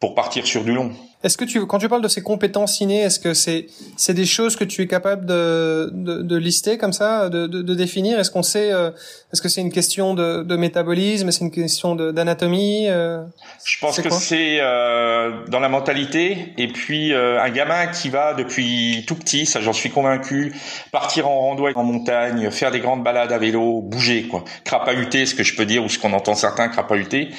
pour 0.00 0.14
partir 0.14 0.46
sur 0.46 0.64
du 0.64 0.72
long. 0.72 0.92
Est-ce 1.24 1.36
que 1.36 1.44
tu, 1.44 1.66
quand 1.66 1.78
tu 1.78 1.88
parles 1.88 2.02
de 2.02 2.08
ces 2.08 2.22
compétences 2.22 2.80
innées, 2.80 3.00
est-ce 3.00 3.18
que 3.18 3.34
c'est 3.34 3.66
c'est 3.96 4.14
des 4.14 4.24
choses 4.24 4.54
que 4.54 4.62
tu 4.62 4.82
es 4.82 4.86
capable 4.86 5.26
de 5.26 5.90
de, 5.92 6.22
de 6.22 6.36
lister 6.36 6.78
comme 6.78 6.92
ça, 6.92 7.28
de, 7.28 7.48
de, 7.48 7.62
de 7.62 7.74
définir? 7.74 8.20
Est-ce 8.20 8.30
qu'on 8.30 8.44
sait 8.44 8.70
euh, 8.72 8.90
Est-ce 9.32 9.42
que 9.42 9.48
c'est 9.48 9.60
une 9.60 9.72
question 9.72 10.14
de, 10.14 10.44
de 10.44 10.56
métabolisme? 10.56 11.32
C'est 11.32 11.44
une 11.44 11.50
question 11.50 11.96
d'anatomie 11.96 12.86
euh, 12.88 13.24
Je 13.64 13.78
pense 13.80 14.00
que 14.00 14.10
c'est 14.10 14.58
euh, 14.60 15.32
dans 15.48 15.58
la 15.58 15.68
mentalité. 15.68 16.52
Et 16.56 16.68
puis 16.68 17.12
euh, 17.12 17.42
un 17.42 17.50
gamin 17.50 17.88
qui 17.88 18.10
va 18.10 18.34
depuis 18.34 19.04
tout 19.08 19.16
petit, 19.16 19.44
ça 19.44 19.60
j'en 19.60 19.72
suis 19.72 19.90
convaincu, 19.90 20.54
partir 20.92 21.28
en 21.28 21.40
rando 21.40 21.66
en 21.74 21.84
montagne, 21.84 22.48
faire 22.52 22.70
des 22.70 22.78
grandes 22.80 23.02
balades 23.02 23.32
à 23.32 23.38
vélo, 23.38 23.82
bouger 23.82 24.28
quoi, 24.28 24.44
crapahuter, 24.64 25.26
ce 25.26 25.34
que 25.34 25.42
je 25.42 25.56
peux 25.56 25.66
dire 25.66 25.84
ou 25.84 25.88
ce 25.88 25.98
qu'on 25.98 26.12
entend 26.12 26.36
certains 26.36 26.68
crapahuter, 26.68 27.30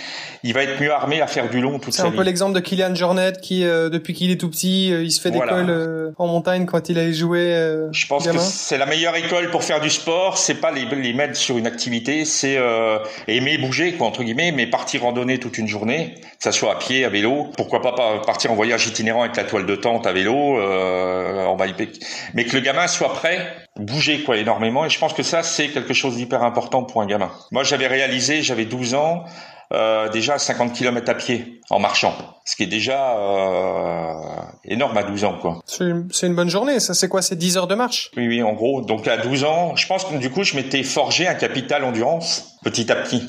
il 0.43 0.53
va 0.53 0.63
être 0.63 0.81
mieux 0.81 0.91
armé 0.91 1.21
à 1.21 1.27
faire 1.27 1.49
du 1.49 1.61
long 1.61 1.79
toute 1.79 1.93
sa 1.93 2.03
vie. 2.03 2.09
C'est 2.09 2.15
un 2.15 2.17
peu 2.17 2.23
l'exemple 2.23 2.53
de 2.53 2.59
Kylian 2.59 2.95
Jornet 2.95 3.33
qui 3.41 3.63
euh, 3.69 3.89
depuis 3.89 4.13
qu'il 4.13 4.31
est 4.31 4.37
tout 4.37 4.49
petit, 4.49 4.91
euh, 4.91 5.03
il 5.03 5.11
se 5.11 5.21
fait 5.21 5.31
des 5.31 5.39
cols 5.39 5.69
euh, 5.69 6.11
en 6.17 6.27
montagne 6.27 6.65
quand 6.65 6.89
il 6.89 6.99
a 6.99 7.11
joué. 7.11 7.49
Je 7.91 8.07
pense 8.07 8.27
que 8.27 8.37
c'est 8.39 8.77
la 8.77 8.85
meilleure 8.85 9.15
école 9.15 9.49
pour 9.49 9.63
faire 9.63 9.79
du 9.79 9.89
sport. 9.89 10.37
C'est 10.37 10.55
pas 10.55 10.71
les, 10.71 10.85
les 10.85 11.13
mettre 11.13 11.35
sur 11.35 11.57
une 11.57 11.67
activité, 11.67 12.25
c'est 12.25 12.57
aimer 13.27 13.57
bouger 13.57 13.93
quoi 13.93 14.07
entre 14.07 14.23
guillemets, 14.23 14.51
mais 14.51 14.67
partir 14.67 15.03
randonner 15.03 15.39
toute 15.39 15.57
une 15.57 15.67
journée, 15.67 16.15
que 16.17 16.43
ça 16.43 16.51
soit 16.51 16.73
à 16.73 16.75
pied, 16.75 17.05
à 17.05 17.09
vélo. 17.09 17.47
Pourquoi 17.55 17.81
pas 17.81 18.19
partir 18.25 18.51
en 18.51 18.55
voyage 18.55 18.87
itinérant 18.87 19.23
avec 19.23 19.35
la 19.35 19.43
toile 19.43 19.65
de 19.65 19.75
tente 19.75 20.07
à 20.07 20.11
vélo, 20.11 20.59
en 20.61 21.55
bike, 21.55 21.99
mais 22.33 22.45
que 22.45 22.55
le 22.55 22.61
gamin 22.61 22.87
soit 22.87 23.13
prêt, 23.13 23.55
bouger 23.77 24.23
quoi 24.23 24.37
énormément. 24.37 24.85
Et 24.85 24.89
je 24.89 24.99
pense 24.99 25.13
que 25.13 25.23
ça 25.23 25.43
c'est 25.43 25.69
quelque 25.69 25.93
chose 25.93 26.15
d'hyper 26.15 26.43
important 26.43 26.83
pour 26.83 27.01
un 27.01 27.07
gamin. 27.07 27.31
Moi 27.51 27.63
j'avais 27.63 27.87
réalisé, 27.87 28.41
j'avais 28.41 28.65
12 28.65 28.95
ans. 28.95 29.25
Euh, 29.71 30.09
déjà 30.09 30.39
50 30.39 30.73
km 30.73 31.11
à 31.11 31.13
pied 31.13 31.61
en 31.69 31.77
marchant, 31.77 32.15
ce 32.43 32.55
qui 32.55 32.63
est 32.63 32.67
déjà 32.67 33.15
euh, 33.17 34.13
énorme 34.65 34.97
à 34.97 35.03
12 35.03 35.25
ans 35.25 35.37
quoi. 35.39 35.59
C'est 35.67 36.25
une, 36.25 36.33
bonne 36.33 36.49
journée, 36.49 36.79
ça. 36.79 36.95
C'est 36.95 37.07
quoi? 37.07 37.21
C'est 37.21 37.35
10 37.35 37.57
heures 37.57 37.67
de 37.67 37.75
marche? 37.75 38.09
Oui 38.17 38.27
oui, 38.27 38.41
en 38.41 38.53
gros. 38.53 38.81
Donc 38.81 39.07
à 39.07 39.17
12 39.17 39.43
ans, 39.43 39.75
je 39.75 39.85
pense 39.85 40.05
que 40.05 40.15
du 40.15 40.31
coup 40.31 40.43
je 40.43 40.55
m'étais 40.55 40.81
forgé 40.81 41.27
un 41.27 41.35
capital 41.35 41.83
endurance 41.83 42.48
petit 42.63 42.91
à 42.91 42.95
petit. 42.95 43.27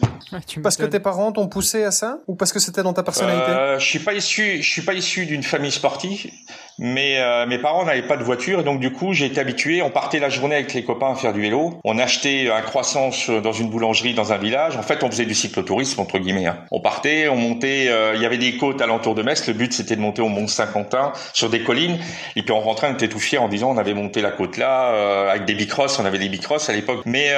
parce 0.63 0.77
que 0.77 0.85
tes 0.85 1.01
parents 1.01 1.33
t'ont 1.33 1.49
poussé 1.49 1.85
à 1.85 1.91
ça 1.91 2.19
ou 2.27 2.35
parce 2.35 2.53
que 2.53 2.59
c'était 2.59 2.83
dans 2.83 2.93
ta 2.93 3.03
personnalité 3.03 3.51
euh, 3.51 3.79
Je 3.79 3.85
suis 3.85 4.01
pas 4.01 4.15
issu, 4.15 4.63
je 4.63 4.69
suis 4.69 4.83
pas 4.83 4.95
issu 4.95 5.27
d'une 5.27 5.43
famille 5.43 5.71
sportive, 5.71 6.31
mais 6.79 7.19
euh, 7.19 7.47
mes 7.47 7.59
parents 7.59 7.85
n'avaient 7.85 8.07
pas 8.07 8.17
de 8.17 8.25
voiture 8.25 8.61
et 8.61 8.65
donc 8.65 8.81
du 8.81 8.93
coup 8.93 9.13
j'ai 9.13 9.27
été 9.27 9.41
habitué. 9.41 9.83
On 9.83 9.91
partait 9.91 10.19
la 10.19 10.29
journée 10.29 10.57
avec 10.57 10.75
les 10.75 10.85
copains 10.85 11.13
à 11.13 11.15
faire 11.15 11.33
du 11.33 11.41
vélo. 11.41 11.79
On 11.85 11.99
achetait 11.99 12.51
un 12.51 12.63
croissant 12.63 13.11
dans 13.43 13.53
une 13.53 13.71
boulangerie 13.71 14.15
dans 14.15 14.33
un 14.33 14.39
village. 14.39 14.77
En 14.77 14.83
fait, 14.83 15.03
on 15.05 15.11
faisait 15.11 15.27
du 15.27 15.35
cyclotourisme 15.35 16.01
entre 16.01 16.19
guillemets. 16.19 16.47
Hein. 16.47 16.59
On 16.71 16.81
partait, 16.81 17.29
on 17.29 17.37
montait. 17.37 17.87
Euh, 17.89 18.15
il 18.17 18.23
y 18.23 18.27
avait 18.27 18.39
des 18.39 18.57
côtes 18.57 18.83
alentour 18.83 19.15
de 19.15 19.23
Metz. 19.23 19.47
Le 19.47 19.55
but 19.55 19.73
c'était 19.73 19.97
de 19.97 20.01
monter 20.01 20.23
au 20.23 20.29
Mont 20.29 20.49
Saint-Quentin 20.49 21.13
sur 21.33 21.51
des 21.51 21.63
collines. 21.63 21.99
Et 22.35 22.43
puis 22.43 22.53
on 22.53 22.61
rentrait, 22.61 22.89
on 22.91 22.95
était 22.95 23.09
tout 23.09 23.21
fiers 23.21 23.39
en 23.39 23.49
disant 23.49 23.71
on 23.71 23.79
avait 23.79 23.95
monté 23.95 24.23
la 24.23 24.33
côte 24.33 24.57
là 24.57 24.91
euh, 24.93 25.31
avec 25.31 25.45
des 25.45 25.55
bicross. 25.55 25.99
On 26.01 26.05
avait 26.05 26.19
des 26.19 26.29
bicross 26.29 26.69
à 26.69 26.73
l'époque. 26.73 27.03
Mais 27.07 27.31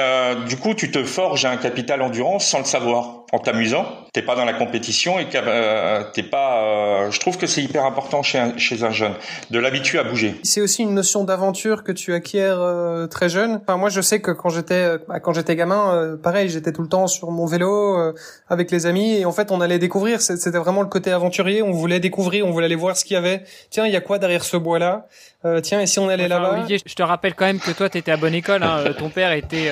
du 0.47 0.57
coup, 0.57 0.73
tu 0.73 0.89
te 0.91 1.03
forges 1.03 1.45
un 1.45 1.57
capital 1.57 1.82
endurance 1.91 2.45
sans 2.45 2.59
le 2.59 2.65
savoir 2.65 3.22
en 3.33 3.39
t'amusant. 3.39 3.87
T'es 4.13 4.21
pas 4.21 4.35
dans 4.35 4.45
la 4.45 4.53
compétition 4.53 5.19
et 5.19 5.25
euh, 5.33 6.03
t'es 6.13 6.21
pas. 6.21 6.61
Euh, 6.61 7.09
je 7.09 7.19
trouve 7.19 7.39
que 7.39 7.47
c'est 7.47 7.63
hyper 7.63 7.83
important 7.83 8.21
chez 8.21 8.37
un, 8.37 8.55
chez 8.59 8.83
un 8.83 8.91
jeune 8.91 9.13
de 9.49 9.57
l'habituer 9.57 9.97
à 9.97 10.03
bouger. 10.03 10.39
C'est 10.43 10.61
aussi 10.61 10.83
une 10.83 10.93
notion 10.93 11.23
d'aventure 11.23 11.83
que 11.83 11.91
tu 11.91 12.13
acquiers 12.13 12.43
euh, 12.43 13.07
très 13.07 13.29
jeune. 13.29 13.59
Enfin, 13.63 13.75
moi, 13.77 13.89
je 13.89 14.01
sais 14.01 14.21
que 14.21 14.29
quand 14.29 14.49
j'étais 14.49 14.99
bah, 15.07 15.19
quand 15.19 15.33
j'étais 15.33 15.55
gamin, 15.55 16.15
pareil, 16.21 16.47
j'étais 16.47 16.71
tout 16.71 16.83
le 16.83 16.87
temps 16.87 17.07
sur 17.07 17.31
mon 17.31 17.47
vélo 17.47 18.13
avec 18.49 18.69
les 18.69 18.85
amis 18.85 19.15
et 19.15 19.25
en 19.25 19.31
fait, 19.31 19.49
on 19.49 19.61
allait 19.61 19.79
découvrir. 19.79 20.21
C'était 20.21 20.59
vraiment 20.59 20.83
le 20.83 20.87
côté 20.87 21.11
aventurier. 21.11 21.63
On 21.63 21.71
voulait 21.71 21.99
découvrir, 21.99 22.45
on 22.45 22.51
voulait 22.51 22.67
aller 22.67 22.75
voir 22.75 22.95
ce 22.95 23.03
qu'il 23.03 23.15
y 23.15 23.17
avait. 23.17 23.41
Tiens, 23.71 23.87
il 23.87 23.93
y 23.93 23.97
a 23.97 24.01
quoi 24.01 24.19
derrière 24.19 24.43
ce 24.43 24.57
bois 24.57 24.77
là 24.77 25.07
Tiens, 25.63 25.81
et 25.81 25.87
si 25.87 25.97
on 25.97 26.07
allait 26.07 26.27
là-bas? 26.27 26.53
Olivier, 26.53 26.79
je 26.85 26.93
te 26.93 27.03
rappelle 27.03 27.33
quand 27.33 27.45
même 27.45 27.59
que 27.59 27.71
toi, 27.71 27.89
t'étais 27.89 28.11
à 28.11 28.17
bonne 28.17 28.35
école. 28.35 28.61
Hein. 28.61 28.83
Ton 28.97 29.09
père 29.09 29.31
était, 29.31 29.71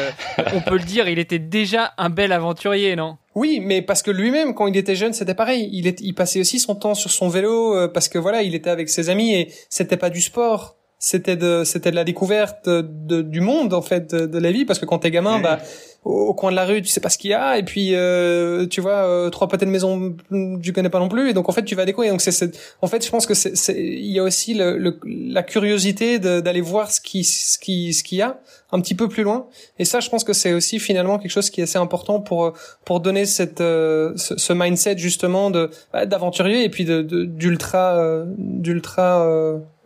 on 0.53 0.61
peut 0.61 0.77
le 0.77 0.83
dire, 0.83 1.07
il 1.07 1.19
était 1.19 1.39
déjà 1.39 1.93
un 1.97 2.09
bel 2.09 2.31
aventurier, 2.31 2.95
non? 2.95 3.17
Oui, 3.35 3.61
mais 3.61 3.81
parce 3.81 4.03
que 4.03 4.11
lui-même, 4.11 4.53
quand 4.53 4.67
il 4.67 4.75
était 4.75 4.95
jeune, 4.95 5.13
c'était 5.13 5.35
pareil. 5.35 5.69
Il, 5.71 5.87
est, 5.87 6.01
il 6.01 6.13
passait 6.13 6.41
aussi 6.41 6.59
son 6.59 6.75
temps 6.75 6.95
sur 6.95 7.11
son 7.11 7.29
vélo 7.29 7.75
euh, 7.75 7.87
parce 7.87 8.09
que 8.09 8.17
voilà, 8.17 8.41
il 8.41 8.55
était 8.55 8.69
avec 8.69 8.89
ses 8.89 9.09
amis 9.09 9.33
et 9.33 9.53
c'était 9.69 9.97
pas 9.97 10.09
du 10.09 10.21
sport. 10.21 10.77
C'était 11.03 11.35
de, 11.35 11.63
c'était 11.65 11.89
de 11.89 11.95
la 11.95 12.03
découverte 12.03 12.69
de, 12.69 13.23
du 13.23 13.41
monde 13.41 13.73
en 13.73 13.81
fait, 13.81 14.13
de, 14.13 14.37
la 14.37 14.51
vie. 14.51 14.65
Parce 14.65 14.77
que 14.77 14.85
quand 14.85 14.99
t'es 14.99 15.09
gamin, 15.09 15.39
bah 15.39 15.57
au, 16.03 16.33
coin 16.35 16.51
de 16.51 16.55
la 16.55 16.65
rue, 16.65 16.83
tu 16.83 16.89
sais 16.89 16.99
pas 16.99 17.09
ce 17.09 17.17
qu'il 17.17 17.31
y 17.31 17.33
a, 17.33 17.57
et 17.57 17.63
puis 17.63 17.95
euh, 17.95 18.67
tu 18.67 18.81
vois 18.81 19.05
euh, 19.05 19.29
trois 19.31 19.47
pâtés 19.47 19.65
de 19.65 19.71
maison, 19.71 20.15
tu 20.61 20.73
connais 20.73 20.89
pas 20.89 20.99
non 20.99 21.09
plus, 21.09 21.29
et 21.29 21.33
donc 21.33 21.49
en 21.49 21.51
fait 21.51 21.63
tu 21.63 21.73
vas 21.73 21.85
découvrir. 21.85 22.11
Donc 22.11 22.21
c'est, 22.21 22.55
en 22.83 22.87
fait, 22.87 23.03
je 23.03 23.09
pense 23.09 23.25
que 23.25 23.33
c'est, 23.33 23.53
il 23.75 24.11
y 24.11 24.19
a 24.19 24.23
aussi 24.23 24.53
le, 24.53 24.99
la 25.03 25.41
curiosité 25.43 26.19
d'aller 26.19 26.61
voir 26.61 26.91
ce 26.91 27.01
qui, 27.01 27.23
ce 27.23 27.57
qui, 27.57 27.93
ce 27.93 28.03
qu'il 28.03 28.19
y 28.19 28.21
a 28.21 28.39
un 28.71 28.79
petit 28.79 28.95
peu 28.95 29.09
plus 29.09 29.23
loin. 29.23 29.47
Et 29.79 29.85
ça, 29.85 30.01
je 30.01 30.09
pense 30.09 30.23
que 30.23 30.33
c'est 30.33 30.53
aussi 30.53 30.79
finalement 30.79 31.17
quelque 31.17 31.31
chose 31.31 31.49
qui 31.49 31.61
est 31.61 31.63
assez 31.63 31.79
important 31.79 32.19
pour 32.19 32.53
pour 32.85 32.99
donner 32.99 33.25
cette 33.25 33.61
euh, 33.61 34.13
ce, 34.15 34.53
mindset 34.53 34.97
justement 34.97 35.49
de 35.49 35.69
bah, 35.93 36.05
d'aventurier 36.05 36.63
et 36.63 36.69
puis 36.69 36.85
de 36.85 37.01
d'ultra 37.01 37.97
euh, 37.97 38.25
d'ultra 38.37 39.25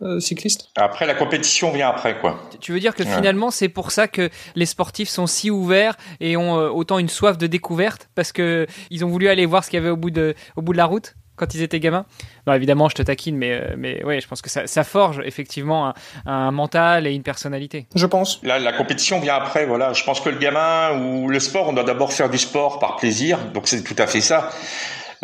euh, 0.02 0.20
cycliste. 0.20 0.68
Après, 0.76 1.06
la 1.06 1.14
compétition 1.14 1.72
vient 1.72 1.88
après, 1.88 2.18
quoi. 2.18 2.38
Tu 2.60 2.72
veux 2.72 2.80
dire 2.80 2.94
que 2.94 3.04
finalement, 3.04 3.50
c'est 3.50 3.68
pour 3.68 3.90
ça 3.90 4.08
que 4.08 4.30
les 4.54 4.66
sportifs 4.66 5.08
sont 5.08 5.26
si 5.26 5.50
ouverts 5.50 5.96
et 6.20 6.36
ont 6.36 6.52
autant 6.52 6.98
une 6.98 7.08
soif 7.08 7.38
de 7.38 7.46
découverte 7.46 8.08
parce 8.14 8.32
que 8.32 8.66
ils 8.90 9.04
ont 9.04 9.08
voulu 9.08 9.28
aller 9.28 9.46
voir 9.46 9.64
ce 9.64 9.70
qu'il 9.70 9.78
y 9.78 9.82
avait 9.82 9.90
au 9.90 9.96
bout 9.96 10.10
de 10.10 10.34
au 10.56 10.62
bout 10.62 10.72
de 10.72 10.78
la 10.78 10.86
route 10.86 11.14
quand 11.36 11.54
ils 11.54 11.62
étaient 11.62 11.80
gamins? 11.80 12.06
Non, 12.46 12.54
évidemment, 12.54 12.88
je 12.88 12.94
te 12.94 13.02
taquine, 13.02 13.36
mais, 13.36 13.52
euh, 13.52 13.74
mais 13.76 14.02
ouais, 14.04 14.20
je 14.20 14.26
pense 14.26 14.42
que 14.42 14.50
ça, 14.50 14.66
ça 14.66 14.84
forge 14.84 15.22
effectivement 15.24 15.88
un, 15.88 15.94
un, 16.26 16.50
mental 16.50 17.06
et 17.06 17.12
une 17.14 17.22
personnalité. 17.22 17.86
Je 17.94 18.06
pense. 18.06 18.42
Là, 18.42 18.58
la 18.58 18.72
compétition 18.72 19.20
vient 19.20 19.36
après, 19.36 19.66
voilà. 19.66 19.92
Je 19.92 20.02
pense 20.02 20.20
que 20.20 20.30
le 20.30 20.38
gamin 20.38 20.98
ou 20.98 21.28
le 21.28 21.38
sport, 21.38 21.68
on 21.68 21.72
doit 21.72 21.84
d'abord 21.84 22.12
faire 22.12 22.30
du 22.30 22.38
sport 22.38 22.78
par 22.78 22.96
plaisir, 22.96 23.38
donc 23.54 23.68
c'est 23.68 23.82
tout 23.82 23.96
à 23.98 24.06
fait 24.06 24.20
ça. 24.20 24.50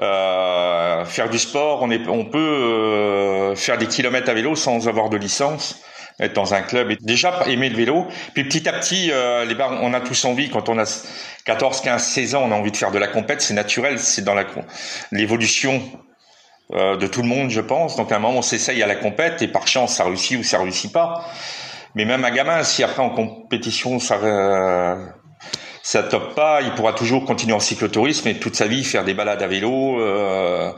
Euh, 0.01 1.05
faire 1.05 1.29
du 1.29 1.39
sport, 1.39 1.83
on, 1.83 1.91
est, 1.91 2.09
on 2.09 2.25
peut 2.25 2.39
euh, 2.39 3.55
faire 3.55 3.77
des 3.77 3.87
kilomètres 3.87 4.31
à 4.31 4.35
vélo 4.35 4.57
sans 4.57 4.89
avoir 4.89 5.11
de 5.11 5.17
licence 5.19 5.83
être 6.21 6.35
dans 6.35 6.55
un 6.55 6.63
club 6.63 6.91
et 6.91 6.97
déjà 7.01 7.43
aimer 7.47 7.69
le 7.69 7.77
vélo. 7.77 8.07
Puis 8.35 8.45
petit 8.45 8.69
à 8.69 8.73
petit, 8.73 9.11
euh, 9.11 9.45
les 9.45 9.55
bars, 9.55 9.79
on 9.83 9.95
a 9.95 10.01
tous 10.01 10.25
envie, 10.25 10.51
quand 10.51 10.69
on 10.69 10.79
a 10.79 10.85
14, 11.45 11.81
15, 11.81 12.03
16 12.03 12.35
ans, 12.35 12.43
on 12.45 12.53
a 12.53 12.55
envie 12.55 12.71
de 12.71 12.77
faire 12.77 12.91
de 12.91 12.99
la 12.99 13.09
compète, 13.09 13.43
c'est 13.43 13.55
naturel, 13.55 13.99
c'est 13.99 14.23
dans 14.23 14.37
l'évolution 15.11 15.83
euh, 16.73 16.97
de 16.97 17.07
tout 17.07 17.23
le 17.23 17.29
monde, 17.29 17.51
je 17.51 17.61
pense. 17.61 17.97
Donc 17.97 18.13
à 18.13 18.17
un 18.17 18.19
moment, 18.19 18.39
on 18.39 18.43
s'essaye 18.43 18.83
à 18.83 18.87
la 18.87 18.97
compète 18.97 19.43
et 19.43 19.49
par 19.49 19.67
chance, 19.67 19.97
ça 19.97 20.05
réussit 20.05 20.39
ou 20.39 20.43
ça 20.43 20.59
réussit 20.59 20.93
pas. 20.93 21.25
Mais 21.95 22.05
même 22.05 22.25
un 22.25 22.31
gamin, 22.31 22.63
si 22.63 22.83
après 22.83 23.03
en 23.03 23.11
compétition, 23.11 23.99
ça 23.99 24.15
euh, 24.15 24.97
ça 25.83 26.03
top 26.05 26.35
pas, 26.35 26.63
il 26.63 26.73
pourra 26.75 26.93
toujours 26.93 27.25
continuer 27.25 27.55
en 27.55 27.61
cyclotourisme 27.61 28.29
et 28.29 28.39
toute 28.39 28.55
sa 28.55 28.67
vie 28.67 28.85
faire 28.85 29.05
des 29.05 29.15
balades 29.15 29.43
à 29.43 29.49
vélo. 29.49 30.01
Euh, 30.01 30.71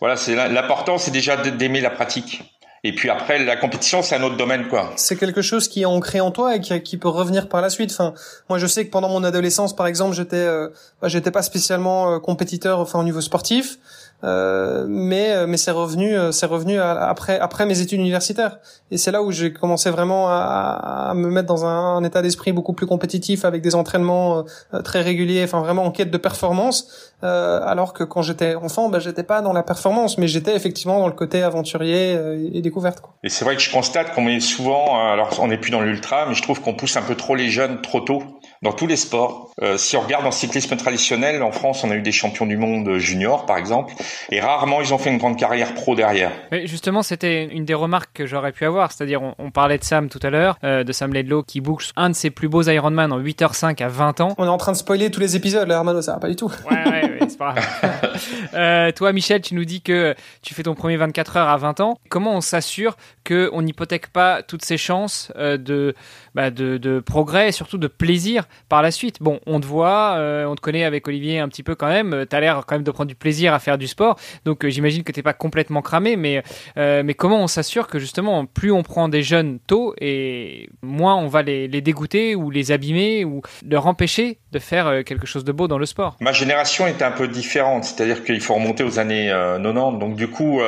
voilà, 0.00 0.16
c'est 0.16 0.34
l'important, 0.34 0.98
c'est 0.98 1.10
déjà 1.10 1.36
d'aimer 1.36 1.80
la 1.80 1.90
pratique. 1.90 2.42
Et 2.84 2.94
puis 2.94 3.10
après, 3.10 3.42
la 3.42 3.56
compétition, 3.56 4.02
c'est 4.02 4.14
un 4.14 4.22
autre 4.22 4.36
domaine, 4.36 4.68
quoi. 4.68 4.92
C'est 4.96 5.16
quelque 5.16 5.42
chose 5.42 5.66
qui 5.66 5.82
est 5.82 5.86
ancré 5.86 6.20
en 6.20 6.30
toi 6.30 6.54
et 6.54 6.60
qui, 6.60 6.96
peut 6.96 7.08
revenir 7.08 7.48
par 7.48 7.60
la 7.60 7.68
suite. 7.68 7.90
Enfin, 7.90 8.14
moi, 8.48 8.58
je 8.58 8.66
sais 8.66 8.86
que 8.86 8.90
pendant 8.90 9.08
mon 9.08 9.24
adolescence, 9.24 9.74
par 9.74 9.86
exemple, 9.86 10.14
j'étais, 10.14 10.36
euh, 10.36 10.68
bah, 11.02 11.08
j'étais 11.08 11.30
pas 11.30 11.42
spécialement 11.42 12.12
euh, 12.12 12.18
compétiteur, 12.20 12.78
enfin, 12.78 13.00
au 13.00 13.02
niveau 13.02 13.20
sportif. 13.20 13.78
Euh, 14.24 14.86
mais 14.88 15.32
euh, 15.32 15.46
mais 15.46 15.58
c'est 15.58 15.70
revenu 15.70 16.16
euh, 16.16 16.32
c'est 16.32 16.46
revenu 16.46 16.80
après 16.80 17.38
après 17.38 17.66
mes 17.66 17.80
études 17.80 18.00
universitaires. 18.00 18.58
Et 18.90 18.96
c'est 18.96 19.10
là 19.10 19.22
où 19.22 19.30
j'ai 19.30 19.52
commencé 19.52 19.90
vraiment 19.90 20.28
à, 20.28 21.08
à, 21.10 21.14
me 21.14 21.28
mettre 21.28 21.48
dans 21.48 21.66
un, 21.66 22.02
état 22.02 22.22
d'esprit 22.22 22.52
beaucoup 22.52 22.72
plus 22.72 22.86
compétitif 22.86 23.44
avec 23.44 23.62
des 23.62 23.74
entraînements 23.74 24.44
très 24.84 25.02
réguliers 25.02 25.44
enfin 25.44 25.60
vraiment 25.60 25.84
en 25.84 25.90
quête 25.90 26.10
de 26.10 26.18
performance. 26.18 27.12
Euh, 27.24 27.60
alors 27.64 27.94
que 27.94 28.04
quand 28.04 28.20
j'étais 28.20 28.54
enfant 28.54 28.90
bah 28.90 28.98
j'étais 28.98 29.22
pas 29.22 29.40
dans 29.40 29.54
la 29.54 29.62
performance 29.62 30.18
mais 30.18 30.28
j'étais 30.28 30.54
effectivement 30.54 30.98
dans 30.98 31.06
le 31.06 31.14
côté 31.14 31.42
aventurier 31.42 32.14
et 32.52 32.60
découverte 32.60 33.00
quoi. 33.00 33.14
et 33.24 33.30
c'est 33.30 33.46
vrai 33.46 33.56
que 33.56 33.62
je 33.62 33.72
constate 33.72 34.12
qu'on 34.14 34.28
est 34.28 34.40
souvent 34.40 35.00
alors 35.00 35.30
on 35.40 35.48
n'est 35.48 35.56
plus 35.56 35.70
dans 35.70 35.80
l'ultra 35.80 36.26
mais 36.28 36.34
je 36.34 36.42
trouve 36.42 36.60
qu'on 36.60 36.74
pousse 36.74 36.94
un 36.98 37.02
peu 37.02 37.14
trop 37.14 37.34
les 37.34 37.48
jeunes 37.48 37.80
trop 37.80 38.00
tôt 38.00 38.22
dans 38.62 38.72
tous 38.72 38.86
les 38.86 38.96
sports. 38.96 39.50
Euh, 39.62 39.76
si 39.76 39.96
on 39.96 40.00
regarde 40.00 40.26
en 40.26 40.30
cyclisme 40.30 40.76
traditionnel, 40.76 41.42
en 41.42 41.52
France, 41.52 41.82
on 41.84 41.90
a 41.90 41.94
eu 41.94 42.02
des 42.02 42.12
champions 42.12 42.46
du 42.46 42.56
monde 42.56 42.98
juniors, 42.98 43.46
par 43.46 43.56
exemple, 43.56 43.94
et 44.30 44.40
rarement 44.40 44.80
ils 44.80 44.92
ont 44.92 44.98
fait 44.98 45.10
une 45.10 45.18
grande 45.18 45.38
carrière 45.38 45.74
pro 45.74 45.94
derrière. 45.94 46.30
Mais 46.52 46.66
justement, 46.66 47.02
c'était 47.02 47.44
une 47.44 47.64
des 47.64 47.74
remarques 47.74 48.10
que 48.12 48.26
j'aurais 48.26 48.52
pu 48.52 48.64
avoir, 48.64 48.92
c'est-à-dire 48.92 49.20
on, 49.38 49.50
parlait 49.50 49.78
de 49.78 49.84
Sam 49.84 50.08
tout 50.08 50.20
à 50.22 50.28
l'heure, 50.28 50.58
euh, 50.64 50.84
de 50.84 50.92
Sam 50.92 51.14
Ledlow 51.14 51.42
qui 51.42 51.60
boucle 51.60 51.86
un 51.96 52.10
de 52.10 52.14
ses 52.14 52.30
plus 52.30 52.48
beaux 52.48 52.62
Ironman 52.62 53.12
en 53.12 53.20
8h05 53.20 53.82
à 53.82 53.88
20 53.88 54.20
ans. 54.20 54.34
On 54.36 54.44
est 54.44 54.48
en 54.48 54.58
train 54.58 54.72
de 54.72 54.76
spoiler 54.76 55.10
tous 55.10 55.20
les 55.20 55.36
épisodes, 55.36 55.66
là, 55.66 55.76
Hermano, 55.76 56.02
ça 56.02 56.12
va 56.12 56.18
pas 56.18 56.28
du 56.28 56.36
tout. 56.36 56.52
Ouais, 56.70 56.84
ouais, 56.84 57.02
ouais 57.02 57.18
c'est 57.28 57.38
pas 57.38 57.54
grave. 57.54 58.18
euh, 58.54 58.92
toi, 58.92 59.12
Michel, 59.12 59.40
tu 59.40 59.54
nous 59.54 59.64
dis 59.64 59.80
que 59.80 60.14
tu 60.42 60.54
fais 60.54 60.64
ton 60.64 60.74
premier 60.74 60.96
24 60.96 61.36
heures 61.38 61.48
à 61.48 61.56
20 61.56 61.80
ans. 61.80 61.98
Comment 62.10 62.34
on 62.34 62.40
s'assure 62.40 62.96
qu'on 63.26 63.62
n'hypothèque 63.62 64.08
pas 64.08 64.42
toutes 64.42 64.64
ces 64.64 64.76
chances 64.76 65.32
euh, 65.36 65.56
de, 65.56 65.94
bah, 66.34 66.50
de, 66.50 66.76
de 66.76 67.00
progrès 67.00 67.48
et 67.48 67.52
surtout 67.52 67.78
de 67.78 67.88
plaisir 67.88 68.44
par 68.68 68.82
la 68.82 68.90
suite 68.90 69.16
Bon, 69.20 69.40
on 69.46 69.60
te 69.60 69.66
voit, 69.66 70.16
on 70.46 70.54
te 70.54 70.60
connaît 70.60 70.84
avec 70.84 71.06
Olivier 71.08 71.38
un 71.38 71.48
petit 71.48 71.62
peu 71.62 71.74
quand 71.74 71.88
même. 71.88 72.26
Tu 72.28 72.36
as 72.36 72.40
l'air 72.40 72.64
quand 72.66 72.74
même 72.74 72.84
de 72.84 72.90
prendre 72.90 73.08
du 73.08 73.14
plaisir 73.14 73.54
à 73.54 73.58
faire 73.58 73.78
du 73.78 73.86
sport. 73.86 74.18
Donc 74.44 74.66
j'imagine 74.66 75.02
que 75.02 75.12
tu 75.12 75.18
n'es 75.18 75.22
pas 75.22 75.32
complètement 75.32 75.82
cramé, 75.82 76.16
mais, 76.16 76.42
mais 76.76 77.14
comment 77.14 77.42
on 77.42 77.46
s'assure 77.46 77.86
que 77.86 77.98
justement, 77.98 78.46
plus 78.46 78.72
on 78.72 78.82
prend 78.82 79.08
des 79.08 79.22
jeunes 79.22 79.58
tôt 79.66 79.94
et 80.00 80.68
moins 80.82 81.16
on 81.16 81.28
va 81.28 81.42
les, 81.42 81.68
les 81.68 81.80
dégoûter 81.80 82.34
ou 82.34 82.50
les 82.50 82.72
abîmer 82.72 83.24
ou 83.24 83.42
leur 83.68 83.86
empêcher 83.86 84.38
de 84.52 84.58
faire 84.58 85.04
quelque 85.04 85.26
chose 85.26 85.44
de 85.44 85.52
beau 85.52 85.68
dans 85.68 85.78
le 85.78 85.86
sport? 85.86 86.16
Ma 86.20 86.32
génération 86.32 86.86
était 86.86 87.04
un 87.04 87.12
peu 87.12 87.28
différente, 87.28 87.84
c'est-à-dire 87.84 88.24
qu'il 88.24 88.40
faut 88.40 88.54
remonter 88.54 88.84
aux 88.84 88.98
années 88.98 89.28
90. 89.28 89.98
Donc 89.98 90.16
du 90.16 90.28
coup, 90.28 90.60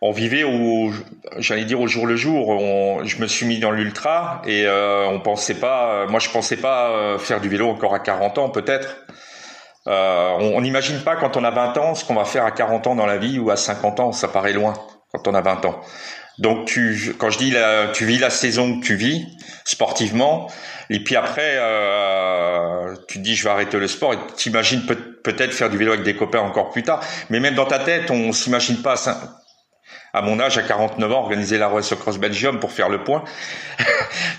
on 0.00 0.12
vivait 0.12 0.44
au, 0.44 0.90
j'allais 1.38 1.64
dire 1.64 1.80
au 1.80 1.86
jour 1.86 2.06
le 2.06 2.16
jour. 2.16 2.48
On, 2.48 3.04
je 3.04 3.18
me 3.18 3.26
suis 3.26 3.46
mis 3.46 3.58
dans 3.58 3.70
l'ultra 3.70 4.42
et 4.46 4.66
euh, 4.66 5.06
on 5.06 5.20
pensait 5.20 5.54
pas, 5.54 6.06
moi 6.08 6.20
je 6.20 6.30
pensais 6.30 6.56
pas 6.56 6.90
euh, 6.90 7.18
faire 7.18 7.40
du 7.40 7.48
vélo 7.48 7.68
encore 7.68 7.94
à 7.94 8.00
40 8.00 8.38
ans 8.38 8.50
peut-être. 8.50 8.98
Euh, 9.86 10.30
on 10.38 10.60
n'imagine 10.62 11.00
pas 11.00 11.16
quand 11.16 11.36
on 11.36 11.44
a 11.44 11.50
20 11.50 11.76
ans 11.78 11.94
ce 11.94 12.04
qu'on 12.04 12.14
va 12.14 12.24
faire 12.24 12.44
à 12.44 12.50
40 12.50 12.86
ans 12.86 12.94
dans 12.94 13.06
la 13.06 13.18
vie 13.18 13.38
ou 13.38 13.50
à 13.50 13.56
50 13.56 14.00
ans, 14.00 14.12
ça 14.12 14.28
paraît 14.28 14.52
loin 14.52 14.74
quand 15.12 15.28
on 15.28 15.34
a 15.34 15.42
20 15.42 15.64
ans. 15.66 15.80
Donc 16.38 16.66
tu, 16.66 17.14
quand 17.18 17.30
je 17.30 17.38
dis 17.38 17.50
la, 17.50 17.88
tu 17.88 18.06
vis 18.06 18.18
la 18.18 18.30
saison 18.30 18.80
que 18.80 18.84
tu 18.84 18.96
vis 18.96 19.26
sportivement, 19.64 20.50
et 20.90 21.02
puis 21.04 21.16
après 21.16 21.56
euh, 21.58 22.94
tu 23.08 23.18
dis 23.18 23.36
je 23.36 23.44
vais 23.44 23.50
arrêter 23.50 23.78
le 23.78 23.86
sport 23.86 24.14
et 24.14 24.18
t'imagines 24.34 24.84
peut, 24.84 24.96
peut-être 25.22 25.52
faire 25.52 25.70
du 25.70 25.78
vélo 25.78 25.92
avec 25.92 26.04
des 26.04 26.16
copains 26.16 26.40
encore 26.40 26.70
plus 26.70 26.82
tard. 26.82 27.00
Mais 27.30 27.38
même 27.38 27.54
dans 27.54 27.66
ta 27.66 27.78
tête, 27.78 28.10
on 28.10 28.32
s'imagine 28.32 28.82
pas 28.82 29.08
à 29.08 29.43
mon 30.22 30.38
âge, 30.40 30.58
à 30.58 30.62
49 30.62 31.12
ans, 31.12 31.18
organiser 31.18 31.58
la 31.58 31.68
Race 31.68 31.92
Cross 31.94 32.18
Belgium 32.18 32.60
pour 32.60 32.72
faire 32.72 32.88
le 32.88 33.02
point. 33.02 33.24